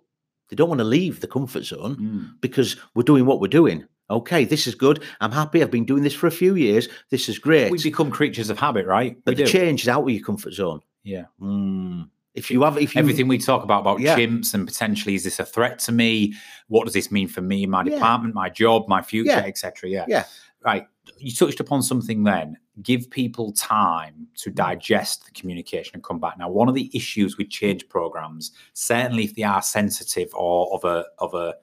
They 0.54 0.62
don't 0.62 0.68
want 0.68 0.78
to 0.78 0.84
leave 0.84 1.18
the 1.18 1.26
comfort 1.26 1.64
zone 1.64 1.96
Mm. 1.96 2.40
because 2.40 2.76
we're 2.94 3.02
doing 3.02 3.26
what 3.26 3.40
we're 3.40 3.48
doing. 3.48 3.86
Okay, 4.08 4.44
this 4.44 4.68
is 4.68 4.76
good. 4.76 5.02
I'm 5.20 5.32
happy. 5.32 5.60
I've 5.62 5.70
been 5.72 5.84
doing 5.84 6.04
this 6.04 6.14
for 6.14 6.28
a 6.28 6.30
few 6.30 6.54
years. 6.54 6.88
This 7.10 7.28
is 7.28 7.40
great. 7.40 7.72
we 7.72 7.82
become 7.82 8.08
creatures 8.12 8.50
of 8.50 8.58
habit 8.60 8.86
right 8.86 9.16
but 9.24 9.32
we 9.32 9.42
the 9.42 9.44
do 9.46 9.50
change 9.50 9.82
is 9.82 9.88
out 9.88 10.02
of 10.04 10.10
your 10.10 10.22
comfort 10.24 10.52
zone. 10.52 10.80
yeah 11.02 11.24
Mm. 11.42 12.08
If 12.34 12.50
you 12.52 12.62
have, 12.62 12.78
if 12.78 12.94
you 12.94 13.00
everything 13.00 13.26
we 13.26 13.38
talk 13.38 13.64
about 13.64 13.80
about 13.80 13.98
Yeah. 14.00 14.16
chimps 14.16 14.54
and 14.54 14.64
potentially 14.64 15.16
is 15.16 15.24
this 15.24 15.40
a 15.40 15.44
threat 15.44 15.80
to 15.86 15.92
me 15.92 16.34
what 16.68 16.84
does 16.84 16.94
this 16.94 17.10
mean 17.10 17.26
for 17.26 17.40
me 17.42 17.66
my 17.66 17.82
Yeah. 17.82 17.94
department 17.94 18.32
my 18.34 18.48
job 18.48 18.86
my 18.88 19.02
future 19.02 19.30
Yeah. 19.30 19.50
etc 19.52 19.90
yeah 19.90 20.04
Yeah. 20.08 20.24
Right, 20.64 20.86
you 21.18 21.32
touched 21.32 21.60
upon 21.60 21.82
something 21.82 22.24
then. 22.24 22.56
Give 22.82 23.08
people 23.10 23.52
time 23.52 24.26
to 24.38 24.50
digest 24.50 25.26
the 25.26 25.30
communication 25.32 25.92
and 25.94 26.02
come 26.02 26.18
back. 26.18 26.38
Now, 26.38 26.50
one 26.50 26.68
of 26.68 26.74
the 26.74 26.90
issues 26.92 27.36
with 27.36 27.50
change 27.50 27.88
programs, 27.88 28.52
certainly 28.72 29.24
if 29.24 29.34
they 29.34 29.42
are 29.42 29.62
sensitive 29.62 30.34
or 30.34 30.72
of 30.74 30.84
a 30.84 31.04
of 31.18 31.34
a 31.34 31.54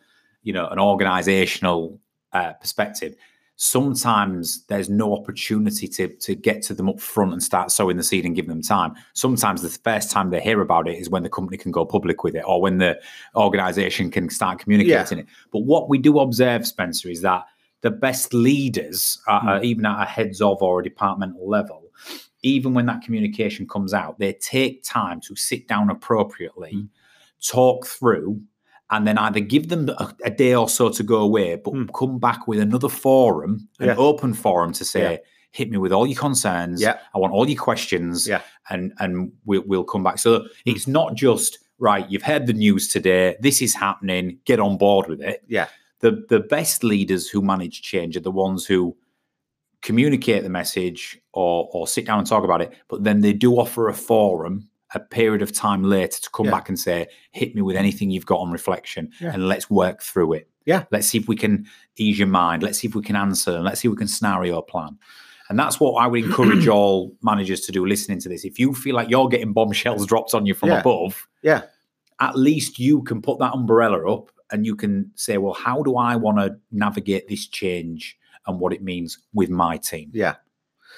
you 0.43 0.53
know 0.53 0.67
an 0.67 0.79
organizational 0.79 1.99
uh, 2.31 2.53
perspective, 2.53 3.15
sometimes 3.57 4.63
there's 4.67 4.89
no 4.89 5.13
opportunity 5.13 5.87
to 5.87 6.07
to 6.07 6.33
get 6.33 6.61
to 6.63 6.73
them 6.73 6.87
up 6.87 6.99
front 6.99 7.33
and 7.33 7.43
start 7.43 7.71
sowing 7.71 7.97
the 7.97 8.03
seed 8.03 8.25
and 8.25 8.35
give 8.35 8.47
them 8.47 8.61
time. 8.61 8.93
Sometimes 9.13 9.61
the 9.61 9.69
first 9.69 10.11
time 10.11 10.29
they 10.29 10.39
hear 10.39 10.61
about 10.61 10.87
it 10.87 10.97
is 10.97 11.09
when 11.09 11.23
the 11.23 11.29
company 11.29 11.57
can 11.57 11.71
go 11.71 11.85
public 11.85 12.23
with 12.23 12.35
it 12.35 12.43
or 12.47 12.61
when 12.61 12.77
the 12.77 12.97
organization 13.35 14.09
can 14.09 14.29
start 14.29 14.59
communicating 14.59 15.19
it. 15.19 15.27
But 15.51 15.59
what 15.59 15.89
we 15.89 15.97
do 15.97 16.19
observe, 16.19 16.65
Spencer, 16.65 17.09
is 17.09 17.21
that 17.21 17.43
the 17.81 17.91
best 17.91 18.33
leaders, 18.33 19.19
uh, 19.27 19.39
uh, 19.47 19.59
even 19.63 19.85
at 19.85 20.01
a 20.01 20.05
heads 20.05 20.41
of 20.41 20.61
or 20.61 20.79
a 20.79 20.83
departmental 20.83 21.47
level, 21.49 21.83
even 22.43 22.73
when 22.73 22.85
that 22.87 23.01
communication 23.01 23.67
comes 23.67 23.93
out, 23.93 24.17
they 24.19 24.33
take 24.33 24.83
time 24.83 25.19
to 25.21 25.35
sit 25.35 25.67
down 25.67 25.89
appropriately, 25.89 26.71
Mm. 26.73 26.87
talk 27.47 27.85
through, 27.87 28.41
and 28.89 29.07
then 29.07 29.17
either 29.17 29.39
give 29.39 29.69
them 29.69 29.89
a, 29.89 30.13
a 30.25 30.29
day 30.29 30.53
or 30.53 30.67
so 30.69 30.89
to 30.89 31.03
go 31.03 31.17
away, 31.21 31.55
but 31.55 31.73
Mm. 31.73 31.89
come 31.93 32.19
back 32.19 32.47
with 32.47 32.59
another 32.59 32.89
forum, 32.89 33.67
an 33.79 33.87
Yeah. 33.87 33.95
open 33.97 34.33
forum 34.33 34.73
to 34.73 34.83
say, 34.85 35.13
Yeah. 35.13 35.17
hit 35.51 35.69
me 35.71 35.77
with 35.77 35.91
all 35.91 36.05
your 36.07 36.19
concerns. 36.19 36.81
Yeah. 36.81 36.97
I 37.15 37.19
want 37.19 37.33
all 37.33 37.47
your 37.49 37.61
questions. 37.61 38.27
Yeah. 38.27 38.41
And 38.69 38.93
and 38.99 39.31
we'll, 39.45 39.63
we'll 39.65 39.83
come 39.83 40.03
back. 40.03 40.19
So 40.19 40.45
it's 40.65 40.87
not 40.87 41.15
just, 41.15 41.57
right, 41.79 42.09
you've 42.09 42.23
heard 42.23 42.47
the 42.47 42.53
news 42.53 42.87
today. 42.87 43.35
This 43.39 43.61
is 43.61 43.73
happening. 43.75 44.39
Get 44.45 44.59
on 44.59 44.77
board 44.77 45.07
with 45.07 45.21
it 45.21 45.43
Yeah. 45.47 45.67
The 46.01 46.25
the 46.29 46.39
best 46.39 46.83
leaders 46.83 47.29
who 47.29 47.41
manage 47.41 47.81
change 47.81 48.15
are 48.17 48.21
the 48.21 48.31
ones 48.31 48.65
who 48.65 48.95
communicate 49.81 50.43
the 50.43 50.49
message 50.49 51.19
or 51.33 51.69
or 51.71 51.87
sit 51.87 52.05
down 52.05 52.19
and 52.19 52.27
talk 52.27 52.43
about 52.43 52.61
it, 52.61 52.73
but 52.87 53.03
then 53.03 53.21
they 53.21 53.33
do 53.33 53.53
offer 53.55 53.87
a 53.89 53.93
forum 53.93 54.67
a 54.93 54.99
period 54.99 55.41
of 55.41 55.53
time 55.53 55.83
later 55.83 56.19
to 56.19 56.29
come 56.31 56.47
Yeah. 56.47 56.51
back 56.51 56.67
and 56.67 56.77
say, 56.77 57.07
hit 57.31 57.55
me 57.55 57.61
with 57.61 57.77
anything 57.77 58.11
you've 58.11 58.25
got 58.25 58.39
on 58.41 58.51
reflection 58.51 59.09
Yeah. 59.21 59.31
and 59.33 59.47
let's 59.47 59.69
work 59.69 60.01
through 60.01 60.33
it. 60.33 60.49
Yeah. 60.65 60.83
Let's 60.91 61.07
see 61.07 61.17
if 61.17 61.29
we 61.29 61.37
can 61.37 61.65
ease 61.95 62.19
your 62.19 62.27
mind. 62.27 62.61
Let's 62.61 62.79
see 62.79 62.87
if 62.89 62.95
we 62.95 63.01
can 63.01 63.15
answer 63.15 63.55
and 63.55 63.63
let's 63.63 63.79
see 63.79 63.87
if 63.87 63.91
we 63.93 63.97
can 63.97 64.09
scenario 64.09 64.61
plan. 64.61 64.97
And 65.47 65.57
that's 65.57 65.79
what 65.79 65.93
I 65.93 66.07
would 66.07 66.25
encourage 66.25 66.67
all 66.77 67.15
managers 67.21 67.61
to 67.61 67.71
do 67.71 67.85
listening 67.85 68.19
to 68.19 68.27
this. 68.29 68.43
If 68.43 68.59
you 68.59 68.73
feel 68.73 68.93
like 68.93 69.09
you're 69.09 69.29
getting 69.29 69.53
bombshells 69.53 70.05
dropped 70.05 70.33
on 70.33 70.45
you 70.45 70.53
from 70.53 70.69
Yeah. 70.69 70.81
above, 70.81 71.25
Yeah. 71.41 71.61
at 72.19 72.35
least 72.37 72.77
you 72.77 73.01
can 73.03 73.21
put 73.21 73.39
that 73.39 73.53
umbrella 73.53 74.13
up 74.13 74.29
and 74.51 74.65
you 74.65 74.75
can 74.75 75.11
say, 75.15 75.37
well, 75.37 75.53
how 75.53 75.81
do 75.83 75.95
I 75.95 76.15
want 76.15 76.37
to 76.39 76.55
navigate 76.71 77.27
this 77.27 77.47
change 77.47 78.17
and 78.47 78.59
what 78.59 78.73
it 78.73 78.81
means 78.83 79.17
with 79.33 79.49
my 79.49 79.77
team? 79.77 80.09
Yeah. 80.13 80.35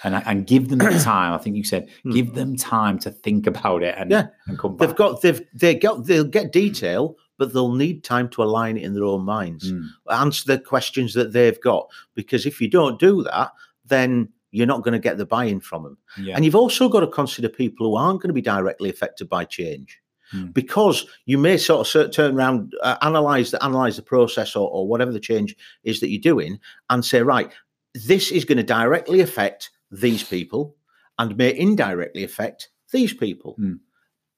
And, 0.03 0.15
and 0.25 0.45
give 0.47 0.69
them 0.69 0.79
the 0.79 0.99
time. 1.03 1.33
I 1.33 1.37
think 1.37 1.55
you 1.55 1.63
said, 1.63 1.89
Hmm. 2.03 2.11
give 2.11 2.33
them 2.33 2.55
time 2.57 2.99
to 2.99 3.11
think 3.11 3.47
about 3.47 3.83
it 3.83 3.95
and, 3.97 4.11
Yeah. 4.11 4.27
and 4.47 4.57
come 4.59 4.75
back. 4.75 4.87
They've 4.87 4.97
got 4.97 5.21
they've 5.21 5.41
they 5.53 5.75
got 5.75 6.05
they'll 6.05 6.23
get 6.25 6.51
detail, 6.51 7.15
but 7.37 7.53
they'll 7.53 7.73
need 7.73 8.03
time 8.03 8.27
to 8.29 8.43
align 8.43 8.77
it 8.77 8.83
in 8.83 8.93
their 8.95 9.03
own 9.05 9.23
minds. 9.23 9.71
Mm, 9.71 9.87
Answer 10.11 10.43
the 10.47 10.59
questions 10.59 11.13
that 11.13 11.31
they've 11.31 11.59
got. 11.61 11.87
Because 12.15 12.45
if 12.45 12.59
you 12.59 12.69
don't 12.69 12.99
do 12.99 13.23
that, 13.23 13.51
then 13.85 14.29
you're 14.51 14.67
not 14.67 14.83
going 14.83 14.93
to 14.93 14.99
get 14.99 15.17
the 15.17 15.25
buy-in 15.25 15.59
from 15.59 15.83
them. 15.83 15.97
yeah. 16.17 16.35
And 16.35 16.45
you've 16.45 16.55
also 16.55 16.87
got 16.87 16.99
to 16.99 17.07
consider 17.07 17.49
people 17.49 17.87
who 17.89 17.95
aren't 17.95 18.21
going 18.21 18.29
to 18.29 18.33
be 18.33 18.41
directly 18.41 18.89
affected 18.89 19.27
by 19.27 19.45
change. 19.45 19.99
Hmm. 20.33 20.47
Because 20.47 21.05
you 21.25 21.37
may 21.37 21.55
sort 21.57 21.95
of 21.95 22.11
turn 22.11 22.35
around, 22.35 22.73
uh, 22.81 22.97
analyze 23.01 23.51
the 23.51 23.63
analyze 23.63 23.95
the 23.95 24.01
process 24.01 24.55
or, 24.55 24.69
or 24.69 24.87
whatever 24.87 25.11
the 25.13 25.19
change 25.21 25.55
is 25.85 25.99
that 26.01 26.09
you're 26.09 26.19
doing, 26.33 26.59
and 26.89 27.05
say, 27.05 27.21
right, 27.21 27.49
this 27.93 28.31
is 28.31 28.43
going 28.43 28.57
to 28.57 28.63
directly 28.63 29.21
affect 29.21 29.69
these 29.91 30.23
people, 30.23 30.75
and 31.19 31.37
may 31.37 31.55
indirectly 31.57 32.23
affect 32.23 32.69
these 32.91 33.13
people, 33.13 33.53
Hmm. 33.57 33.73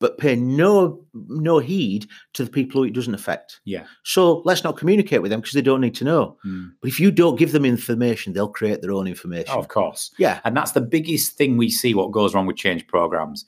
but 0.01 0.17
pay 0.17 0.35
no 0.35 1.05
no 1.13 1.59
heed 1.59 2.07
to 2.33 2.43
the 2.43 2.51
people 2.51 2.81
who 2.81 2.87
it 2.87 2.93
doesn't 2.93 3.15
affect. 3.15 3.61
yeah. 3.63 3.85
So 4.03 4.41
let's 4.45 4.63
not 4.65 4.77
communicate 4.77 5.21
with 5.21 5.31
them 5.31 5.39
because 5.39 5.53
they 5.53 5.61
don't 5.61 5.81
need 5.81 5.95
to 5.95 6.03
know. 6.03 6.37
Mm. 6.45 6.71
But 6.81 6.89
if 6.89 6.99
you 6.99 7.11
don't 7.11 7.39
give 7.39 7.51
them 7.53 7.63
information, 7.65 8.33
they'll 8.33 8.49
create 8.59 8.81
their 8.81 8.91
own 8.91 9.07
information. 9.07 9.53
Oh, 9.55 9.59
of 9.59 9.69
course. 9.69 10.11
yeah, 10.17 10.41
And 10.43 10.55
that's 10.57 10.71
the 10.73 10.81
biggest 10.81 11.37
thing 11.37 11.55
we 11.57 11.69
see 11.69 11.93
what 11.93 12.11
goes 12.11 12.33
wrong 12.33 12.45
with 12.47 12.57
change 12.57 12.85
programs. 12.87 13.45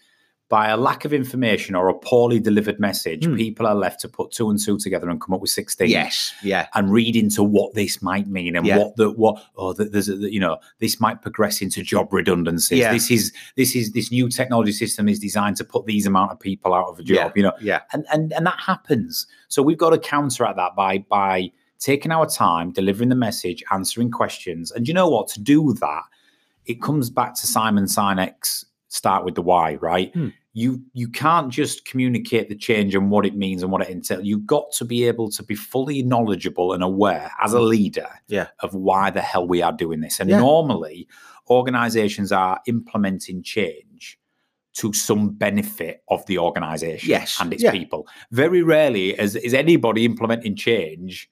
By 0.50 0.70
a 0.70 0.78
lack 0.78 1.04
of 1.04 1.12
information 1.12 1.76
or 1.76 1.90
a 1.90 1.94
poorly 1.94 2.40
delivered 2.40 2.80
message, 2.80 3.26
Hmm. 3.26 3.36
people 3.36 3.68
are 3.68 3.76
left 3.76 4.00
to 4.02 4.08
put 4.08 4.32
two 4.32 4.50
and 4.50 4.58
two 4.58 4.78
together 4.78 5.10
and 5.10 5.20
come 5.20 5.34
up 5.36 5.42
with 5.42 5.50
16. 5.50 5.90
yes, 5.90 6.34
yeah, 6.42 6.68
and 6.74 6.90
read 6.90 7.18
into 7.18 7.44
what 7.44 7.74
this 7.74 8.02
might 8.02 8.28
mean 8.28 8.56
and 8.56 8.66
Yeah. 8.66 8.78
what 8.78 8.96
the 8.96 9.12
what 9.12 9.44
oh 9.58 9.74
that 9.74 9.92
there's 9.92 10.08
a, 10.08 10.16
you 10.16 10.40
know 10.40 10.58
this 10.80 11.02
might 11.02 11.22
progress 11.22 11.62
into 11.62 11.84
job 11.84 12.14
redundancies 12.14 12.80
Yeah. 12.80 12.94
this 12.94 13.12
is 13.12 13.34
this 13.58 13.76
is 13.76 13.92
this 13.92 14.10
new 14.10 14.30
technology 14.30 14.72
system 14.72 15.10
is 15.10 15.20
designed 15.20 15.58
to 15.58 15.66
put 15.66 15.86
these 15.86 16.06
amount 16.06 16.32
of 16.32 16.40
people 16.40 16.74
out 16.74 16.88
of 16.88 17.00
a 17.00 17.04
job 17.04 17.34
you 17.36 17.44
know 17.44 17.54
yeah. 17.60 17.82
and 17.92 18.06
and 18.14 18.32
and 18.32 18.46
that 18.46 18.60
happens 18.60 19.28
so 19.50 19.62
we've 19.62 19.78
got 19.78 19.90
to 19.90 19.98
counteract 20.00 20.56
that 20.56 20.76
by 20.78 21.00
by 21.10 21.52
taking 21.80 22.12
our 22.12 22.26
time 22.26 22.72
delivering 22.72 23.10
the 23.10 23.16
message 23.16 23.64
answering 23.72 24.10
questions 24.12 24.72
and 24.72 24.88
you 24.88 24.94
know 24.94 25.10
what 25.10 25.28
to 25.28 25.42
do 25.42 25.74
that 25.74 26.04
it 26.66 26.82
comes 26.82 27.10
back 27.10 27.36
to 27.36 27.46
simon 27.46 27.84
sinek's 27.86 28.66
start 28.98 29.24
with 29.26 29.36
the 29.36 29.42
why 29.52 29.76
right 29.76 30.12
Hmm. 30.14 30.30
you 30.54 30.82
you 30.94 31.08
can't 31.24 31.50
just 31.52 31.86
communicate 31.86 32.48
the 32.50 32.56
change 32.68 32.96
and 32.96 33.12
what 33.12 33.26
it 33.26 33.36
means 33.36 33.62
and 33.64 33.72
what 33.72 33.82
it 33.84 33.90
entails 33.90 34.24
you've 34.26 34.46
got 34.48 34.66
to 34.80 34.86
be 34.86 35.00
able 35.12 35.30
to 35.38 35.44
be 35.44 35.56
fully 35.56 36.02
knowledgeable 36.12 36.74
and 36.74 36.82
aware 36.84 37.30
as 37.44 37.54
a 37.54 37.60
leader 37.76 38.10
Yeah. 38.28 38.48
of 38.66 38.74
why 38.74 39.12
the 39.12 39.22
hell 39.22 39.48
we 39.48 39.62
are 39.62 39.72
doing 39.84 40.00
this 40.02 40.20
and 40.20 40.30
Yeah. 40.30 40.40
normally 40.40 41.08
organizations 41.50 42.32
are 42.32 42.60
implementing 42.68 43.42
change 43.44 44.20
to 44.74 44.94
some 44.94 45.30
benefit 45.30 46.04
of 46.10 46.26
the 46.28 46.38
organization 46.38 47.10
Yes, 47.10 47.38
and 47.42 47.54
its 47.54 47.64
yeah. 47.64 47.72
people 47.72 48.08
very 48.32 48.62
rarely 48.62 49.12
is, 49.20 49.36
is 49.36 49.54
anybody 49.54 50.06
implementing 50.06 50.56
change 50.56 51.30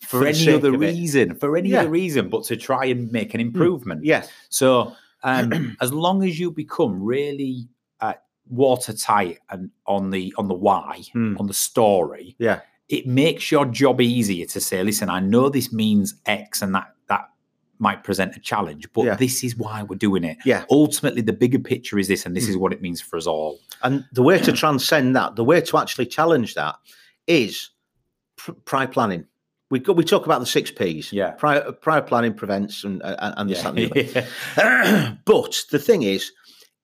for, 0.00 0.20
For 0.20 0.26
any 0.26 0.48
other 0.52 0.72
reason 0.72 1.34
for 1.34 1.56
any 1.56 1.70
Yeah. 1.70 1.80
other 1.80 1.90
reason 1.90 2.28
but 2.30 2.44
to 2.44 2.56
try 2.56 2.84
and 2.86 3.10
make 3.12 3.34
an 3.34 3.40
improvement 3.40 4.04
Yes, 4.04 4.30
so 4.48 4.94
um, 5.22 5.76
as 5.80 5.92
long 5.92 6.22
as 6.24 6.38
you 6.38 6.50
become 6.50 7.02
really 7.02 7.68
uh, 8.00 8.14
watertight 8.48 9.38
and 9.50 9.70
on 9.86 10.10
the 10.10 10.34
on 10.38 10.48
the 10.48 10.54
why, 10.54 11.02
Hmm. 11.12 11.36
on 11.38 11.46
the 11.46 11.54
story, 11.54 12.36
yeah, 12.38 12.60
it 12.88 13.06
makes 13.06 13.50
your 13.50 13.66
job 13.66 14.00
easier 14.00 14.46
to 14.46 14.60
say, 14.60 14.82
listen, 14.82 15.08
I 15.10 15.20
know 15.20 15.48
this 15.48 15.72
means 15.72 16.14
X 16.26 16.62
and 16.62 16.74
that 16.74 16.88
that 17.08 17.28
might 17.78 18.04
present 18.04 18.36
a 18.36 18.40
challenge, 18.40 18.86
but 18.92 19.04
Yeah. 19.06 19.14
this 19.16 19.42
is 19.42 19.56
why 19.56 19.82
we're 19.82 19.96
doing 19.96 20.22
it. 20.24 20.36
yeah. 20.44 20.64
Ultimately, 20.70 21.22
the 21.22 21.32
bigger 21.32 21.58
picture 21.58 21.98
is 21.98 22.08
this, 22.08 22.26
and 22.26 22.36
this 22.36 22.44
Hmm. 22.44 22.50
is 22.50 22.56
what 22.58 22.72
it 22.72 22.82
means 22.82 23.00
for 23.00 23.16
us 23.16 23.26
all. 23.26 23.58
And 23.82 24.04
the 24.12 24.22
way 24.22 24.38
to 24.38 24.52
transcend 24.62 25.16
that, 25.16 25.36
the 25.36 25.44
way 25.44 25.60
to 25.62 25.78
actually 25.78 26.06
challenge 26.06 26.54
that, 26.54 26.74
is 27.26 27.70
pr- 28.36 28.52
prior 28.64 28.86
planning. 28.88 29.24
We 29.70 29.78
go, 29.78 29.92
we 29.92 30.04
talk 30.04 30.26
about 30.26 30.40
the 30.40 30.46
six 30.46 30.70
P's. 30.70 31.12
Yeah. 31.12 31.30
prior 31.30 31.72
prior 31.72 32.02
planning 32.02 32.34
prevents 32.34 32.84
and 32.84 33.02
uh, 33.02 33.34
and 33.36 33.48
this, 33.48 33.62
that, 33.62 33.68
and 33.68 33.78
the 33.78 33.90
other. 33.90 34.26
Yeah. 34.56 35.16
but 35.24 35.64
the 35.70 35.78
thing 35.78 36.02
is, 36.02 36.32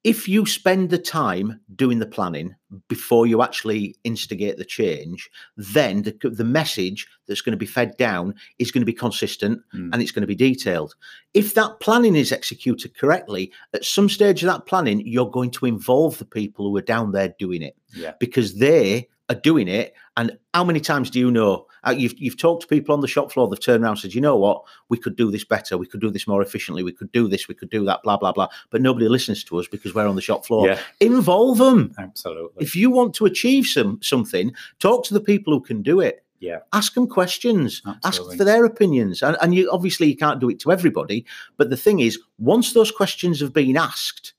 if 0.07 0.29
you 0.29 0.47
spend 0.47 0.91
the 0.91 0.99
time 0.99 1.59
doing 1.75 1.99
the 1.99 2.07
planning 2.07 2.55
before 2.87 3.27
you 3.27 3.43
actually 3.43 3.97
instigate 4.05 4.57
the 4.57 4.65
change, 4.65 5.29
then 5.57 6.03
the, 6.03 6.31
the 6.31 6.45
message 6.45 7.09
that's 7.27 7.41
going 7.41 7.55
to 7.55 7.57
be 7.57 7.67
fed 7.67 7.97
down 7.97 8.33
is 8.61 8.71
going 8.71 8.83
to 8.83 8.87
be 8.87 8.93
consistent 8.93 9.61
Mm. 9.75 9.91
and 9.93 10.01
it's 10.01 10.13
going 10.13 10.23
to 10.23 10.29
be 10.29 10.37
detailed. 10.37 10.95
If 11.35 11.55
that 11.55 11.81
planning 11.81 12.15
is 12.15 12.31
executed 12.31 12.97
correctly, 12.97 13.51
at 13.75 13.85
some 13.85 14.09
stage 14.09 14.45
of 14.45 14.47
that 14.47 14.67
planning, 14.67 15.03
you're 15.05 15.29
going 15.29 15.51
to 15.51 15.67
involve 15.67 16.19
the 16.19 16.25
people 16.25 16.69
who 16.69 16.77
are 16.77 16.83
down 16.83 17.11
there 17.11 17.35
doing 17.37 17.63
it 17.63 17.77
yeah. 17.93 18.13
because 18.21 18.61
they 18.61 19.09
are 19.29 19.35
doing 19.35 19.69
it. 19.69 19.95
And 20.17 20.39
how 20.55 20.65
many 20.65 20.81
times 20.81 21.11
do 21.11 21.19
you 21.19 21.31
know? 21.31 21.67
Uh, 21.87 21.95
you've 21.97 22.15
you've 22.19 22.39
talked 22.39 22.63
to 22.63 22.69
people 22.69 22.95
on 22.95 23.01
the 23.01 23.09
shop 23.09 23.31
floor. 23.31 23.49
They've 23.49 23.61
turned 23.61 23.83
around 23.83 23.93
and 23.93 24.01
said, 24.01 24.15
"You 24.15 24.21
know 24.21 24.37
what? 24.37 24.63
We 24.89 24.99
could 24.99 25.17
do 25.17 25.31
this 25.31 25.45
better. 25.45 25.77
We 25.77 25.87
could 25.87 26.01
do 26.01 26.11
this 26.11 26.27
more 26.27 26.43
efficiently. 26.43 26.83
We 26.83 26.93
could 26.93 27.13
do 27.13 27.29
this. 27.29 27.49
We 27.49 27.55
could 27.55 27.71
do 27.71 27.85
that. 27.85 28.03
Blah 28.03 28.17
blah 28.17 28.33
blah." 28.33 28.49
But 28.71 28.83
nobody 28.83 29.09
listens 29.09 29.45
to 29.45 29.59
us 29.59 29.69
because 29.69 29.95
we're 29.95 30.07
on 30.07 30.17
the 30.17 30.23
shop 30.23 30.47
floor. 30.47 30.67
Yeah. 30.67 30.81
Involve 31.01 31.59
them. 31.59 31.93
Absolutely. 31.99 32.65
If 32.65 32.75
you 32.75 32.91
want 32.91 33.15
to 33.15 33.27
achieve 33.27 33.67
some 33.67 33.99
something, 34.03 34.53
talk 34.79 35.05
to 35.07 35.15
the 35.15 35.21
people 35.21 35.53
who 35.53 35.61
can 35.61 35.83
do 35.83 36.01
it. 36.01 36.25
Yeah. 36.41 36.59
Ask 36.73 36.95
them 36.95 37.07
questions. 37.07 37.83
Absolutely. 37.87 38.35
Ask 38.35 38.39
for 38.39 38.45
their 38.45 38.65
opinions. 38.65 39.23
And, 39.23 39.37
and 39.41 39.55
you 39.55 39.71
obviously 39.71 40.09
you 40.09 40.17
can't 40.17 40.41
do 40.41 40.51
it 40.51 40.61
to 40.61 40.73
everybody. 40.73 41.25
But 41.57 41.71
the 41.71 41.77
thing 41.77 42.01
is, 42.01 42.19
once 42.39 42.73
those 42.73 42.91
questions 42.91 43.41
have 43.41 43.53
been 43.53 43.77
asked, 43.77 44.35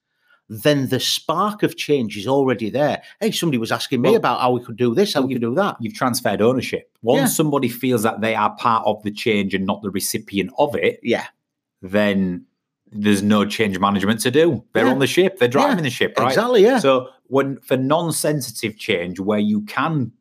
then 0.49 0.87
the 0.87 0.99
spark 0.99 1.61
of 1.63 1.75
change 1.75 2.15
is 2.17 2.25
already 2.27 2.69
there. 2.69 3.01
Hey, 3.19 3.31
somebody 3.31 3.57
was 3.57 3.71
asking 3.71 4.01
me 4.01 4.09
Well- 4.09 4.17
about 4.17 4.39
how 4.39 4.51
we 4.51 4.63
could 4.63 4.77
do 4.77 4.95
this, 4.95 5.13
how 5.13 5.21
we 5.21 5.33
could 5.33 5.41
do 5.41 5.53
that. 5.55 5.75
You've 5.81 5.93
transferred 5.93 6.41
ownership. 6.41 6.89
Once 7.01 7.19
Yeah. 7.19 7.25
somebody 7.27 7.67
feels 7.67 8.03
that 8.03 8.21
they 8.21 8.33
are 8.35 8.55
part 8.55 8.85
of 8.85 9.03
the 9.03 9.11
change 9.11 9.53
and 9.53 9.65
not 9.65 9.81
the 9.81 9.89
recipient 9.89 10.51
of 10.57 10.73
it, 10.75 10.99
Yeah, 11.03 11.25
then 11.81 12.45
there's 12.91 13.21
no 13.21 13.43
change 13.45 13.77
management 13.79 14.21
to 14.21 14.31
do. 14.31 14.63
They're 14.73 14.85
Yeah. 14.85 14.91
on 14.93 14.99
the 14.99 15.07
ship. 15.07 15.37
They're 15.39 15.49
driving 15.49 15.79
Yeah, 15.79 15.83
the 15.83 15.89
ship, 15.89 16.13
right? 16.17 16.29
exactly. 16.29 16.63
Yeah, 16.63 16.79
So 16.79 17.09
when 17.27 17.57
for 17.59 17.75
non-sensitive 17.75 18.77
change, 18.77 19.19
where 19.19 19.39
you 19.39 19.61
can 19.63 20.13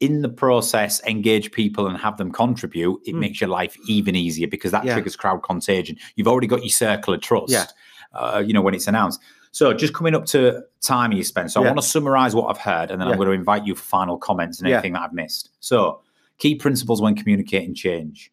in 0.00 0.22
the 0.22 0.28
process 0.28 1.02
engage 1.06 1.52
people 1.52 1.86
and 1.86 1.98
have 1.98 2.16
them 2.16 2.30
contribute, 2.30 3.00
it 3.06 3.14
Mm. 3.14 3.18
makes 3.18 3.40
your 3.40 3.48
life 3.48 3.76
even 3.86 4.14
easier 4.16 4.46
because 4.46 4.70
that 4.72 4.84
Yeah. 4.84 4.94
triggers 4.94 5.16
crowd 5.16 5.42
contagion. 5.42 5.96
You've 6.16 6.28
already 6.28 6.46
got 6.46 6.60
your 6.60 6.70
circle 6.70 7.12
of 7.14 7.20
trust. 7.20 7.52
Yeah. 7.52 7.66
Uh, 8.14 8.42
you 8.46 8.52
know 8.54 8.62
when 8.62 8.74
it's 8.74 8.86
announced. 8.86 9.20
So 9.56 9.72
just 9.72 9.94
coming 9.94 10.14
up 10.14 10.26
to 10.26 10.62
time 10.82 11.12
you 11.12 11.24
spent. 11.24 11.50
So 11.50 11.62
I 11.62 11.64
want 11.66 11.78
to 11.78 11.82
summarize 11.86 12.34
what 12.34 12.50
I've 12.50 12.58
heard, 12.60 12.90
and 12.90 13.00
then 13.00 13.08
I'm 13.08 13.16
going 13.16 13.28
to 13.28 13.32
invite 13.32 13.66
you 13.66 13.74
for 13.74 13.82
final 13.82 14.18
comments 14.18 14.60
and 14.60 14.68
Yeah. 14.68 14.74
anything 14.76 14.92
that 14.92 15.00
I've 15.00 15.14
missed. 15.14 15.48
So 15.60 16.02
key 16.36 16.56
principles 16.56 17.00
when 17.00 17.14
communicating 17.14 17.74
change. 17.74 18.30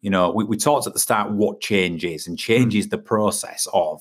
You 0.00 0.10
know, 0.10 0.30
we, 0.30 0.44
we 0.44 0.56
talked 0.56 0.86
at 0.86 0.92
the 0.92 1.00
start 1.00 1.32
what 1.32 1.60
change 1.60 2.04
is, 2.04 2.28
and 2.28 2.38
change 2.38 2.74
Mm. 2.74 2.78
is 2.78 2.88
the 2.88 2.98
process 2.98 3.66
of, 3.72 4.00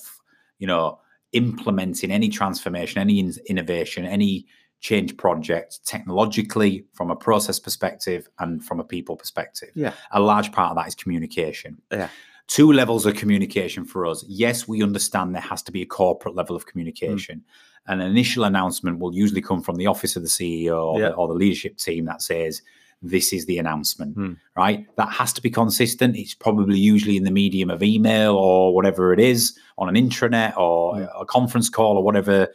you 0.60 0.67
know, 0.67 0.99
implementing 1.32 2.12
any 2.12 2.29
transformation, 2.29 3.01
any 3.01 3.17
in- 3.19 3.34
innovation, 3.47 4.05
any 4.05 4.45
change 4.79 5.17
project 5.17 5.79
technologically 5.88 6.86
from 6.93 7.10
a 7.10 7.15
process 7.15 7.58
perspective 7.60 8.29
and 8.38 8.63
from 8.63 8.79
a 8.79 8.84
people 8.84 9.15
perspective. 9.17 9.71
Yeah. 9.73 9.93
A 10.12 10.19
large 10.19 10.51
part 10.51 10.69
of 10.69 10.77
that 10.77 10.88
is 10.88 10.93
communication. 10.93 11.82
Yeah. 11.91 12.10
Two 12.49 12.71
levels 12.73 13.05
of 13.05 13.13
communication 13.13 13.85
for 13.85 14.07
us. 14.07 14.25
Yes, 14.27 14.67
we 14.67 14.81
understand 14.81 15.35
there 15.35 15.41
has 15.41 15.62
to 15.62 15.71
be 15.71 15.83
a 15.83 15.85
corporate 15.85 16.35
level 16.35 16.55
of 16.55 16.65
communication. 16.65 17.43
An 17.85 18.01
initial 18.01 18.43
announcement 18.43 18.97
will 18.99 19.13
usually 19.13 19.41
come 19.41 19.62
from 19.62 19.75
the 19.75 19.85
office 19.85 20.15
of 20.15 20.23
the 20.23 20.29
CEO 20.29 20.93
or, 20.93 20.99
Yeah. 20.99 21.09
the, 21.09 21.13
or 21.13 21.27
the 21.27 21.35
leadership 21.35 21.77
team 21.77 22.05
that 22.05 22.23
says, 22.23 22.63
this 23.03 23.31
is 23.33 23.45
the 23.45 23.59
announcement, 23.59 24.15
Hmm. 24.15 24.33
right? 24.57 24.85
That 24.97 25.09
has 25.13 25.31
to 25.33 25.41
be 25.43 25.51
consistent. 25.51 26.17
It's 26.17 26.33
probably 26.33 26.79
usually 26.79 27.17
in 27.17 27.23
the 27.23 27.31
medium 27.31 27.69
of 27.69 27.83
email 27.83 28.35
or 28.35 28.73
whatever 28.73 29.13
it 29.13 29.19
is 29.19 29.57
on 29.77 29.88
an 29.88 29.95
intranet 29.95 30.57
or 30.57 30.95
Hmm. 30.97 31.05
a 31.21 31.25
conference 31.25 31.69
call 31.69 31.97
or 31.97 32.03
whatever 32.03 32.47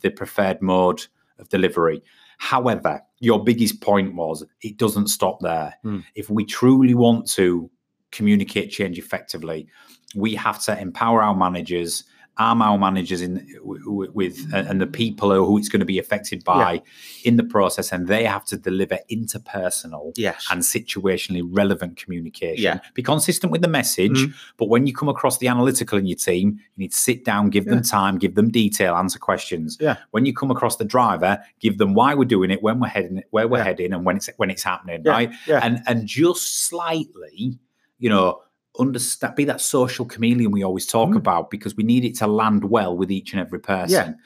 the 0.00 0.10
preferred 0.10 0.62
mode 0.62 1.06
of 1.38 1.50
delivery. 1.50 2.02
However, 2.38 3.02
your 3.20 3.44
biggest 3.44 3.82
point 3.82 4.14
was 4.14 4.44
it 4.62 4.78
doesn't 4.78 5.08
stop 5.08 5.40
there. 5.40 5.74
Hmm. 5.82 6.00
If 6.14 6.30
we 6.30 6.46
truly 6.46 6.94
want 6.94 7.28
to 7.32 7.70
communicate 8.12 8.70
change 8.70 8.98
effectively, 8.98 9.66
we 10.14 10.34
have 10.34 10.62
to 10.64 10.78
empower 10.78 11.22
our 11.22 11.34
managers, 11.34 12.04
arm 12.38 12.62
our 12.62 12.78
managers 12.78 13.20
in 13.20 13.46
with 13.62 14.38
and 14.54 14.80
the 14.80 14.86
people 14.86 15.30
who 15.34 15.58
it's 15.58 15.68
going 15.68 15.80
to 15.80 15.86
be 15.86 15.98
affected 15.98 16.42
by 16.44 16.80
in 17.24 17.36
the 17.36 17.44
process, 17.44 17.92
and 17.92 18.08
they 18.08 18.24
have 18.24 18.44
to 18.46 18.56
deliver 18.56 18.98
interpersonal 19.10 20.12
Yes. 20.16 20.46
and 20.50 20.62
situationally 20.62 21.42
relevant 21.44 21.96
communication. 21.96 22.62
Yeah. 22.62 22.78
Be 22.94 23.02
consistent 23.02 23.52
with 23.52 23.60
the 23.60 23.68
message, 23.68 24.18
Mhm. 24.18 24.34
but 24.56 24.68
when 24.70 24.86
you 24.86 24.94
come 24.94 25.10
across 25.10 25.38
the 25.38 25.48
analytical 25.48 25.98
in 25.98 26.06
your 26.06 26.16
team, 26.16 26.58
you 26.74 26.78
need 26.84 26.92
to 26.92 26.98
sit 26.98 27.22
down, 27.24 27.50
give 27.50 27.66
them 27.66 27.82
time, 27.82 28.16
give 28.18 28.34
them 28.34 28.50
detail, 28.50 28.94
answer 28.94 29.18
questions. 29.18 29.76
Yeah. 29.80 29.96
When 30.12 30.24
you 30.24 30.32
come 30.32 30.50
across 30.50 30.76
the 30.76 30.86
driver, 30.86 31.38
give 31.60 31.76
them 31.76 31.92
why 31.92 32.14
we're 32.14 32.24
doing 32.24 32.50
it, 32.50 32.62
when 32.62 32.80
we're 32.80 32.88
heading, 32.88 33.22
where 33.30 33.46
we're 33.46 33.58
Yeah. 33.58 33.64
heading, 33.64 33.92
and 33.92 34.06
when 34.06 34.16
it's 34.16 34.30
when 34.38 34.50
it's 34.50 34.62
happening, 34.62 35.02
Yeah, 35.04 35.12
right? 35.12 35.30
yeah. 35.46 35.60
And 35.62 35.82
and 35.86 36.06
just 36.06 36.66
slightly, 36.66 37.58
you 38.02 38.08
know, 38.10 38.40
understand 38.78 39.34
be 39.36 39.44
that 39.44 39.60
social 39.60 40.04
chameleon 40.06 40.50
we 40.50 40.62
always 40.64 40.86
talk 40.86 41.10
Mm. 41.10 41.16
about 41.16 41.50
because 41.50 41.76
we 41.76 41.84
need 41.84 42.04
it 42.04 42.14
to 42.16 42.26
land 42.26 42.64
well 42.64 42.96
with 42.96 43.10
each 43.10 43.32
and 43.32 43.40
every 43.40 43.60
person. 43.60 44.16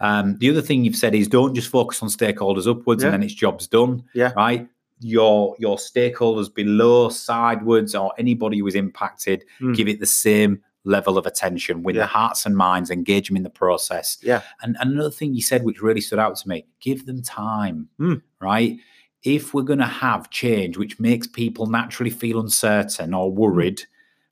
Um, 0.00 0.36
the 0.38 0.48
other 0.50 0.62
thing 0.62 0.84
you've 0.84 0.96
said 0.96 1.14
is 1.14 1.28
don't 1.28 1.54
just 1.54 1.68
focus 1.68 2.02
on 2.02 2.08
stakeholders 2.08 2.66
upwards 2.70 3.02
Yeah. 3.02 3.08
and 3.08 3.14
then 3.14 3.22
it's 3.24 3.34
job's 3.34 3.66
done. 3.66 4.04
Yeah. 4.14 4.32
Right. 4.36 4.68
Your 5.00 5.54
your 5.58 5.76
stakeholders 5.76 6.52
below, 6.52 7.08
sidewards, 7.08 7.94
or 7.94 8.12
anybody 8.18 8.58
who 8.60 8.66
is 8.66 8.74
impacted, 8.74 9.44
Mm. 9.60 9.74
give 9.76 9.88
it 9.88 10.00
the 10.00 10.06
same 10.06 10.60
level 10.84 11.18
of 11.18 11.26
attention 11.26 11.82
with 11.82 11.96
Yeah. 11.96 12.02
the 12.02 12.06
hearts 12.06 12.46
and 12.46 12.56
minds, 12.56 12.90
engage 12.90 13.28
them 13.28 13.36
in 13.36 13.42
the 13.42 13.50
process. 13.50 14.16
Yeah. 14.22 14.40
And, 14.62 14.76
and 14.80 14.92
another 14.92 15.10
thing 15.10 15.34
you 15.34 15.42
said, 15.42 15.64
which 15.64 15.82
really 15.82 16.00
stood 16.00 16.18
out 16.20 16.36
to 16.36 16.48
me, 16.48 16.66
give 16.80 17.04
them 17.04 17.20
time. 17.22 17.88
Mm. 18.00 18.22
Right. 18.40 18.78
If 19.24 19.52
we're 19.52 19.62
going 19.62 19.78
to 19.80 19.84
have 19.86 20.30
change, 20.30 20.76
which 20.76 21.00
makes 21.00 21.26
people 21.26 21.66
naturally 21.66 22.10
feel 22.10 22.38
uncertain 22.40 23.14
or 23.14 23.32
worried, 23.32 23.82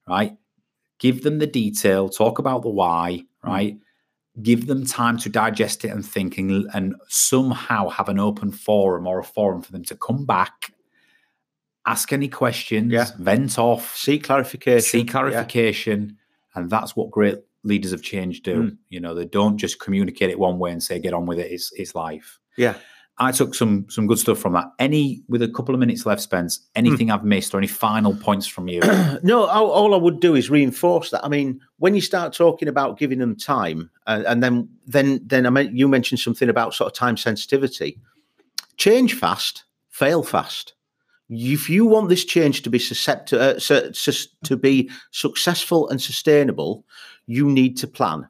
right? 0.09 0.37
Give 0.99 1.23
them 1.23 1.39
the 1.39 1.47
detail, 1.47 2.09
talk 2.09 2.39
about 2.39 2.63
the 2.63 2.71
why, 2.71 3.25
Mm. 3.45 3.49
right? 3.49 3.79
Give 4.43 4.67
them 4.67 4.85
time 4.87 5.17
to 5.19 5.29
digest 5.29 5.85
it 5.85 5.89
and 5.89 6.05
think, 6.05 6.37
and, 6.39 6.69
and 6.75 6.95
somehow 7.09 7.89
have 7.89 8.09
an 8.09 8.19
open 8.19 8.53
forum 8.53 9.07
or 9.07 9.19
a 9.19 9.25
forum 9.25 9.63
for 9.63 9.73
them 9.73 9.85
to 9.85 9.97
come 9.97 10.25
back, 10.27 10.73
ask 11.87 12.13
any 12.13 12.29
questions, 12.29 12.93
Yeah. 12.93 13.07
vent 13.19 13.59
off, 13.59 13.97
Seek 13.97 14.25
clarification. 14.25 14.81
see 14.83 14.99
Yeah. 15.01 15.05
clarification, 15.13 16.17
and 16.55 16.71
that's 16.71 16.95
what 16.97 17.11
great 17.11 17.39
leaders 17.65 17.93
of 17.93 18.03
change 18.03 18.43
do. 18.43 18.63
Mm. 18.65 18.79
You 18.91 19.01
know, 19.01 19.15
they 19.15 19.25
don't 19.25 19.57
just 19.59 19.81
communicate 19.81 20.31
it 20.31 20.39
one 20.39 20.59
way 20.59 20.71
and 20.71 20.83
say, 20.83 20.99
"Get 21.01 21.13
on 21.15 21.27
with 21.27 21.39
it." 21.39 21.51
It's 21.51 21.73
it's 21.73 21.95
life. 21.95 22.39
Yeah. 22.57 22.75
I 23.19 23.33
took 23.33 23.55
some 23.55 23.87
some 23.89 24.07
good 24.07 24.19
stuff 24.19 24.39
from 24.39 24.53
that. 24.53 24.73
Any 24.79 25.23
with 25.29 25.41
a 25.41 25.49
couple 25.49 25.75
of 25.75 25.81
minutes 25.81 26.05
left, 26.05 26.21
Spence. 26.21 26.59
Hmm. 26.59 26.81
Anything 26.81 27.11
I've 27.11 27.25
missed 27.25 27.55
or 27.55 27.59
any 27.59 27.67
final 27.67 28.15
points 28.15 28.47
from 28.47 28.69
you? 28.69 28.81
no, 29.23 29.47
all, 29.47 29.71
all 29.71 29.95
I 29.95 29.99
would 29.99 30.21
do 30.21 30.35
is 30.35 30.51
reinforce 30.51 31.11
that. 31.11 31.25
I 31.25 31.29
mean, 31.29 31.61
when 31.79 31.95
you 31.95 32.01
start 32.01 32.35
talking 32.35 32.69
about 32.69 32.99
giving 32.99 33.19
them 33.19 33.35
time, 33.35 33.91
uh, 34.07 34.23
and 34.27 34.43
then 34.43 34.69
then 34.87 35.21
then 35.25 35.47
I 35.47 35.51
mean, 35.51 35.75
you 35.75 35.89
mentioned 35.89 36.21
something 36.21 36.49
about 36.49 36.75
sort 36.75 36.93
of 36.93 36.97
time 36.97 37.17
sensitivity. 37.17 37.99
Change 38.77 39.15
fast, 39.15 39.65
fail 39.89 40.23
fast. 40.23 40.75
If 41.29 41.69
you 41.71 41.87
want 41.87 42.09
this 42.09 42.25
change 42.25 42.63
to 42.63 42.71
be 42.71 42.79
susceptible 42.79 43.43
uh, 43.43 43.59
su- 43.59 43.93
sus- 43.93 44.29
to 44.45 44.57
be 44.57 44.91
successful 45.11 45.89
and 45.89 46.01
sustainable, 46.01 46.85
you 47.27 47.51
need 47.51 47.77
to 47.79 47.87
plan. 47.87 48.29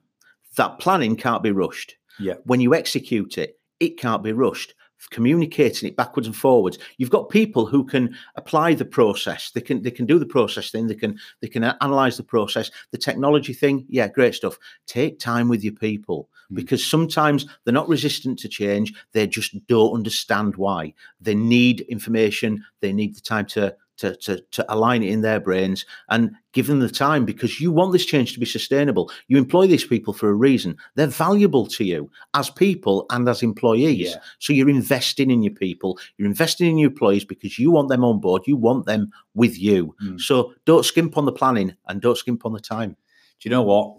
That 0.57 0.79
planning 0.79 1.16
can't 1.16 1.42
be 1.42 1.51
rushed. 1.51 1.96
Yeah. 2.18 2.35
When 2.44 2.61
you 2.61 2.75
execute 2.75 3.37
it, 3.37 3.59
it 3.81 3.99
can't 3.99 4.22
be 4.22 4.33
rushed. 4.33 4.75
Communicating 5.11 5.88
it 5.88 5.97
backwards 5.97 6.27
and 6.27 6.37
forwards. 6.37 6.79
You've 6.99 7.11
got 7.11 7.29
people 7.29 7.66
who 7.66 7.85
can 7.85 8.16
apply 8.35 8.75
the 8.75 8.85
process. 8.85 9.51
They 9.53 9.61
can 9.61 9.83
they 9.83 9.90
can 9.90 10.07
do 10.07 10.19
the 10.19 10.27
process 10.27 10.71
thing. 10.71 10.87
They 10.88 10.95
can 10.95 11.19
they 11.40 11.49
can 11.49 11.64
analyze 11.64 12.16
the 12.16 12.25
process. 12.25 12.71
The 12.90 12.99
technology 12.99 13.53
thing, 13.53 13.87
yeah, 13.88 14.09
great 14.09 14.35
stuff. 14.35 14.59
Take 14.87 15.19
time 15.19 15.49
with 15.49 15.62
your 15.62 15.75
people 15.75 16.29
Mm. 16.53 16.57
because 16.57 16.85
sometimes 16.85 17.47
they're 17.64 17.75
not 17.75 17.88
resistant 17.88 18.38
to 18.40 18.49
change. 18.49 18.95
They 19.12 19.27
just 19.27 19.55
don't 19.66 19.95
understand 19.95 20.57
why. 20.57 20.95
They 21.21 21.35
need 21.35 21.81
information. 21.83 22.64
They 22.81 22.92
need 22.92 23.16
the 23.16 23.21
time 23.21 23.47
to 23.47 23.75
to, 23.98 24.14
to, 24.16 24.40
to 24.52 24.72
align 24.72 25.02
it 25.02 25.11
in 25.11 25.22
their 25.22 25.40
brains 25.40 25.85
and 26.11 26.30
give 26.52 26.66
them 26.66 26.80
the 26.80 26.88
time 26.88 27.24
because 27.24 27.61
you 27.61 27.72
want 27.72 27.92
this 27.92 28.04
change 28.04 28.32
to 28.32 28.40
be 28.40 28.46
sustainable. 28.46 29.11
You 29.28 29.38
employ 29.38 29.66
these 29.66 29.85
people 29.85 30.12
for 30.12 30.28
a 30.28 30.35
reason. 30.35 30.76
They're 30.94 31.06
valuable 31.06 31.66
to 31.66 31.85
you 31.85 32.11
as 32.35 32.50
people 32.50 33.06
and 33.11 33.28
as 33.28 33.42
employees. 33.42 34.11
Yeah. 34.11 34.20
So 34.38 34.52
you're 34.52 34.68
investing 34.68 35.30
in 35.30 35.42
your 35.42 35.54
people, 35.54 35.98
you're 36.16 36.28
investing 36.28 36.68
in 36.68 36.78
your 36.78 36.90
employees 36.90 37.24
because 37.24 37.59
you 37.59 37.70
want 37.70 37.88
them 37.88 38.04
on 38.04 38.20
board, 38.20 38.42
you 38.46 38.56
want 38.56 38.87
them 38.87 39.11
with 39.35 39.59
you. 39.59 39.94
Mm. 40.02 40.20
So 40.20 40.54
don't 40.64 40.85
skimp 40.85 41.16
on 41.16 41.24
the 41.24 41.32
planning 41.32 41.74
and 41.88 42.00
don't 42.00 42.18
skimp 42.18 42.46
on 42.46 42.52
the 42.52 42.61
time. 42.61 42.96
Do 43.40 43.48
you 43.48 43.50
know 43.50 43.62
what? 43.62 43.98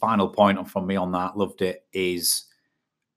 Final 0.00 0.28
point 0.28 0.70
from 0.70 0.86
me 0.86 0.96
on 0.96 1.12
that, 1.12 1.36
loved 1.36 1.60
it, 1.60 1.84
is 1.92 2.44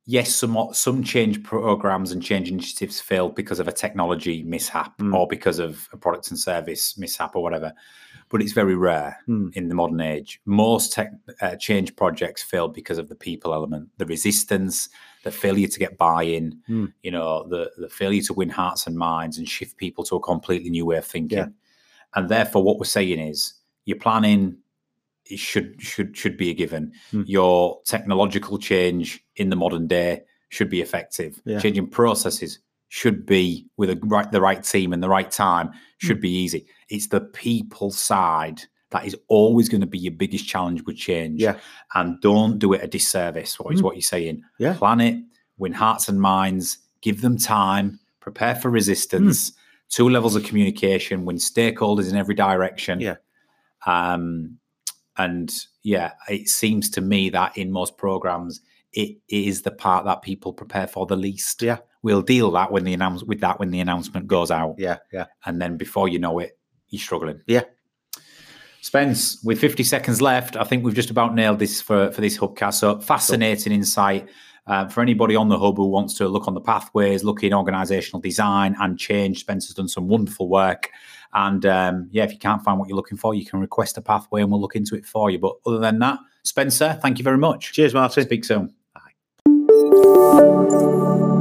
yes, 0.09 0.33
some 0.33 0.57
some 0.73 1.03
change 1.03 1.43
programs 1.43 2.11
and 2.11 2.23
change 2.23 2.49
initiatives 2.49 2.99
fail 2.99 3.29
because 3.29 3.59
of 3.59 3.67
a 3.67 3.71
technology 3.71 4.43
mishap 4.43 4.97
Mm. 4.97 5.13
or 5.15 5.27
because 5.27 5.59
of 5.59 5.87
a 5.93 5.97
product 5.97 6.29
and 6.31 6.39
service 6.39 6.97
mishap 6.97 7.35
or 7.35 7.43
whatever. 7.43 7.71
But 8.29 8.41
it's 8.41 8.53
very 8.53 8.75
rare 8.75 9.17
Mm. 9.27 9.55
in 9.55 9.69
the 9.69 9.75
modern 9.75 10.01
age. 10.01 10.41
Most 10.45 10.93
tech, 10.93 11.11
uh, 11.41 11.55
change 11.57 11.95
projects 11.95 12.41
fail 12.43 12.67
because 12.67 12.97
of 12.97 13.07
the 13.09 13.15
people 13.15 13.53
element, 13.53 13.89
the 13.97 14.05
resistance, 14.05 14.89
the 15.23 15.31
failure 15.31 15.67
to 15.67 15.79
get 15.79 15.97
buy-in, 15.97 16.59
Mm. 16.67 16.93
you 17.03 17.11
know, 17.11 17.47
the 17.47 17.71
the 17.77 17.89
failure 17.89 18.23
to 18.23 18.33
win 18.33 18.49
hearts 18.49 18.87
and 18.87 18.95
minds 18.97 19.37
and 19.37 19.47
shift 19.47 19.77
people 19.77 20.03
to 20.05 20.15
a 20.15 20.19
completely 20.31 20.69
new 20.71 20.85
way 20.87 20.97
of 20.97 21.05
thinking. 21.05 21.37
Yeah. 21.37 21.49
And 22.15 22.29
therefore, 22.29 22.63
what 22.63 22.77
we're 22.79 22.85
saying 22.99 23.19
is, 23.19 23.53
your 23.85 23.99
planning 23.99 24.57
it 25.25 25.37
should 25.39 25.79
should 25.79 26.17
should 26.17 26.37
be 26.37 26.49
a 26.49 26.53
given. 26.55 26.91
Mm. 27.13 27.23
Your 27.27 27.81
technological 27.85 28.57
change 28.57 29.23
in 29.39 29.49
the 29.49 29.55
modern 29.55 29.87
day 29.87 30.21
should 30.49 30.69
be 30.69 30.81
effective. 30.81 31.41
Yeah. 31.45 31.59
Changing 31.59 31.87
processes 31.87 32.59
should 32.89 33.25
be 33.25 33.67
with 33.77 33.89
a 33.89 33.99
right 34.03 34.31
the 34.31 34.41
right 34.41 34.63
team 34.63 34.93
and 34.93 35.01
the 35.01 35.09
right 35.09 35.29
time 35.31 35.71
should 35.97 36.17
Hmm. 36.17 36.21
be 36.21 36.31
easy. 36.31 36.65
It's 36.89 37.07
the 37.07 37.21
people 37.21 37.91
side 37.91 38.61
that 38.91 39.05
is 39.05 39.15
always 39.27 39.69
going 39.69 39.81
to 39.81 39.87
be 39.87 39.99
your 39.99 40.13
biggest 40.13 40.47
challenge 40.47 40.83
with 40.85 40.97
change. 40.97 41.39
Yeah. 41.41 41.57
And 41.93 42.19
don't 42.21 42.57
do 42.57 42.73
it 42.73 42.83
a 42.83 42.87
disservice. 42.87 43.59
What 43.59 43.73
is 43.75 43.81
Mm. 43.81 43.83
what 43.83 43.95
you're 43.95 44.01
saying? 44.01 44.41
Yeah. 44.57 44.73
Plan 44.73 44.99
it, 45.01 45.23
win 45.59 45.73
hearts 45.73 46.09
and 46.09 46.19
minds, 46.19 46.79
give 47.01 47.21
them 47.21 47.37
time, 47.37 47.99
prepare 48.19 48.55
for 48.55 48.69
resistance. 48.71 49.51
Two 49.89 50.09
levels 50.09 50.35
of 50.35 50.43
communication, 50.43 51.25
win 51.25 51.37
stakeholders 51.37 52.09
in 52.09 52.15
every 52.17 52.33
direction. 52.35 52.99
Yeah. 52.99 53.17
Um, 53.85 54.57
and 55.17 55.53
yeah, 55.83 56.13
it 56.27 56.49
seems 56.49 56.89
to 56.91 57.01
me 57.01 57.29
that 57.29 57.57
in 57.57 57.71
most 57.71 57.97
programs, 57.97 58.61
it 58.93 59.17
is 59.29 59.61
the 59.61 59.71
part 59.71 60.05
that 60.05 60.21
people 60.21 60.53
prepare 60.53 60.87
for 60.87 61.05
the 61.05 61.15
least. 61.15 61.61
Yeah. 61.61 61.77
We'll 62.01 62.21
deal 62.21 62.49
that 62.51 62.71
when 62.71 62.85
the 62.85 62.93
announce 62.93 63.23
with 63.23 63.41
that 63.41 63.59
when 63.59 63.71
the 63.71 63.79
announcement 63.81 64.27
goes 64.27 64.51
out, 64.51 64.75
Yeah, 64.77 64.97
yeah. 65.11 65.25
and 65.45 65.61
then 65.61 65.77
before 65.77 66.07
you 66.07 66.17
know 66.17 66.39
it, 66.39 66.57
you're 66.89 66.99
struggling. 67.01 67.41
Yeah. 67.45 67.63
Spence, 68.81 69.43
with 69.43 69.59
50 69.59 69.83
seconds 69.83 70.21
left, 70.21 70.55
I 70.55 70.63
think 70.63 70.85
we've 70.85 70.95
just 70.95 71.09
about 71.09 71.35
nailed 71.35 71.59
this 71.59 71.81
for 71.81 72.11
for 72.11 72.21
this 72.21 72.37
hubcast. 72.37 72.75
So 72.75 72.99
fascinating 72.99 73.73
insight. 73.73 74.29
Uh, 74.67 74.87
for 74.87 75.01
anybody 75.01 75.35
on 75.35 75.49
the 75.49 75.57
hub 75.57 75.77
who 75.77 75.87
wants 75.87 76.13
to 76.13 76.27
look 76.27 76.47
on 76.47 76.53
the 76.53 76.61
pathways, 76.61 77.23
look 77.23 77.43
in 77.43 77.53
organizational 77.53 78.21
design 78.21 78.75
and 78.79 78.99
change, 78.99 79.39
Spencer's 79.39 79.73
done 79.73 79.87
some 79.87 80.07
wonderful 80.07 80.47
work. 80.47 80.91
And 81.33 81.65
um, 81.65 82.07
yeah, 82.11 82.23
if 82.23 82.31
you 82.31 82.37
can't 82.37 82.63
find 82.63 82.77
what 82.77 82.87
you're 82.87 82.95
looking 82.95 83.17
for, 83.17 83.33
you 83.33 83.45
can 83.45 83.59
request 83.59 83.97
a 83.97 84.01
pathway 84.01 84.43
and 84.43 84.51
we'll 84.51 84.61
look 84.61 84.75
into 84.75 84.95
it 84.95 85.07
for 85.07 85.31
you. 85.31 85.39
But 85.39 85.55
other 85.65 85.79
than 85.79 85.97
that, 85.99 86.19
Spencer, 86.43 86.99
thank 87.01 87.17
you 87.17 87.23
very 87.23 87.37
much. 87.39 87.73
Cheers, 87.73 87.95
Martin. 87.95 88.23
Speak 88.23 88.45
soon. 88.45 88.73
thank 89.91 90.71
you 90.71 91.38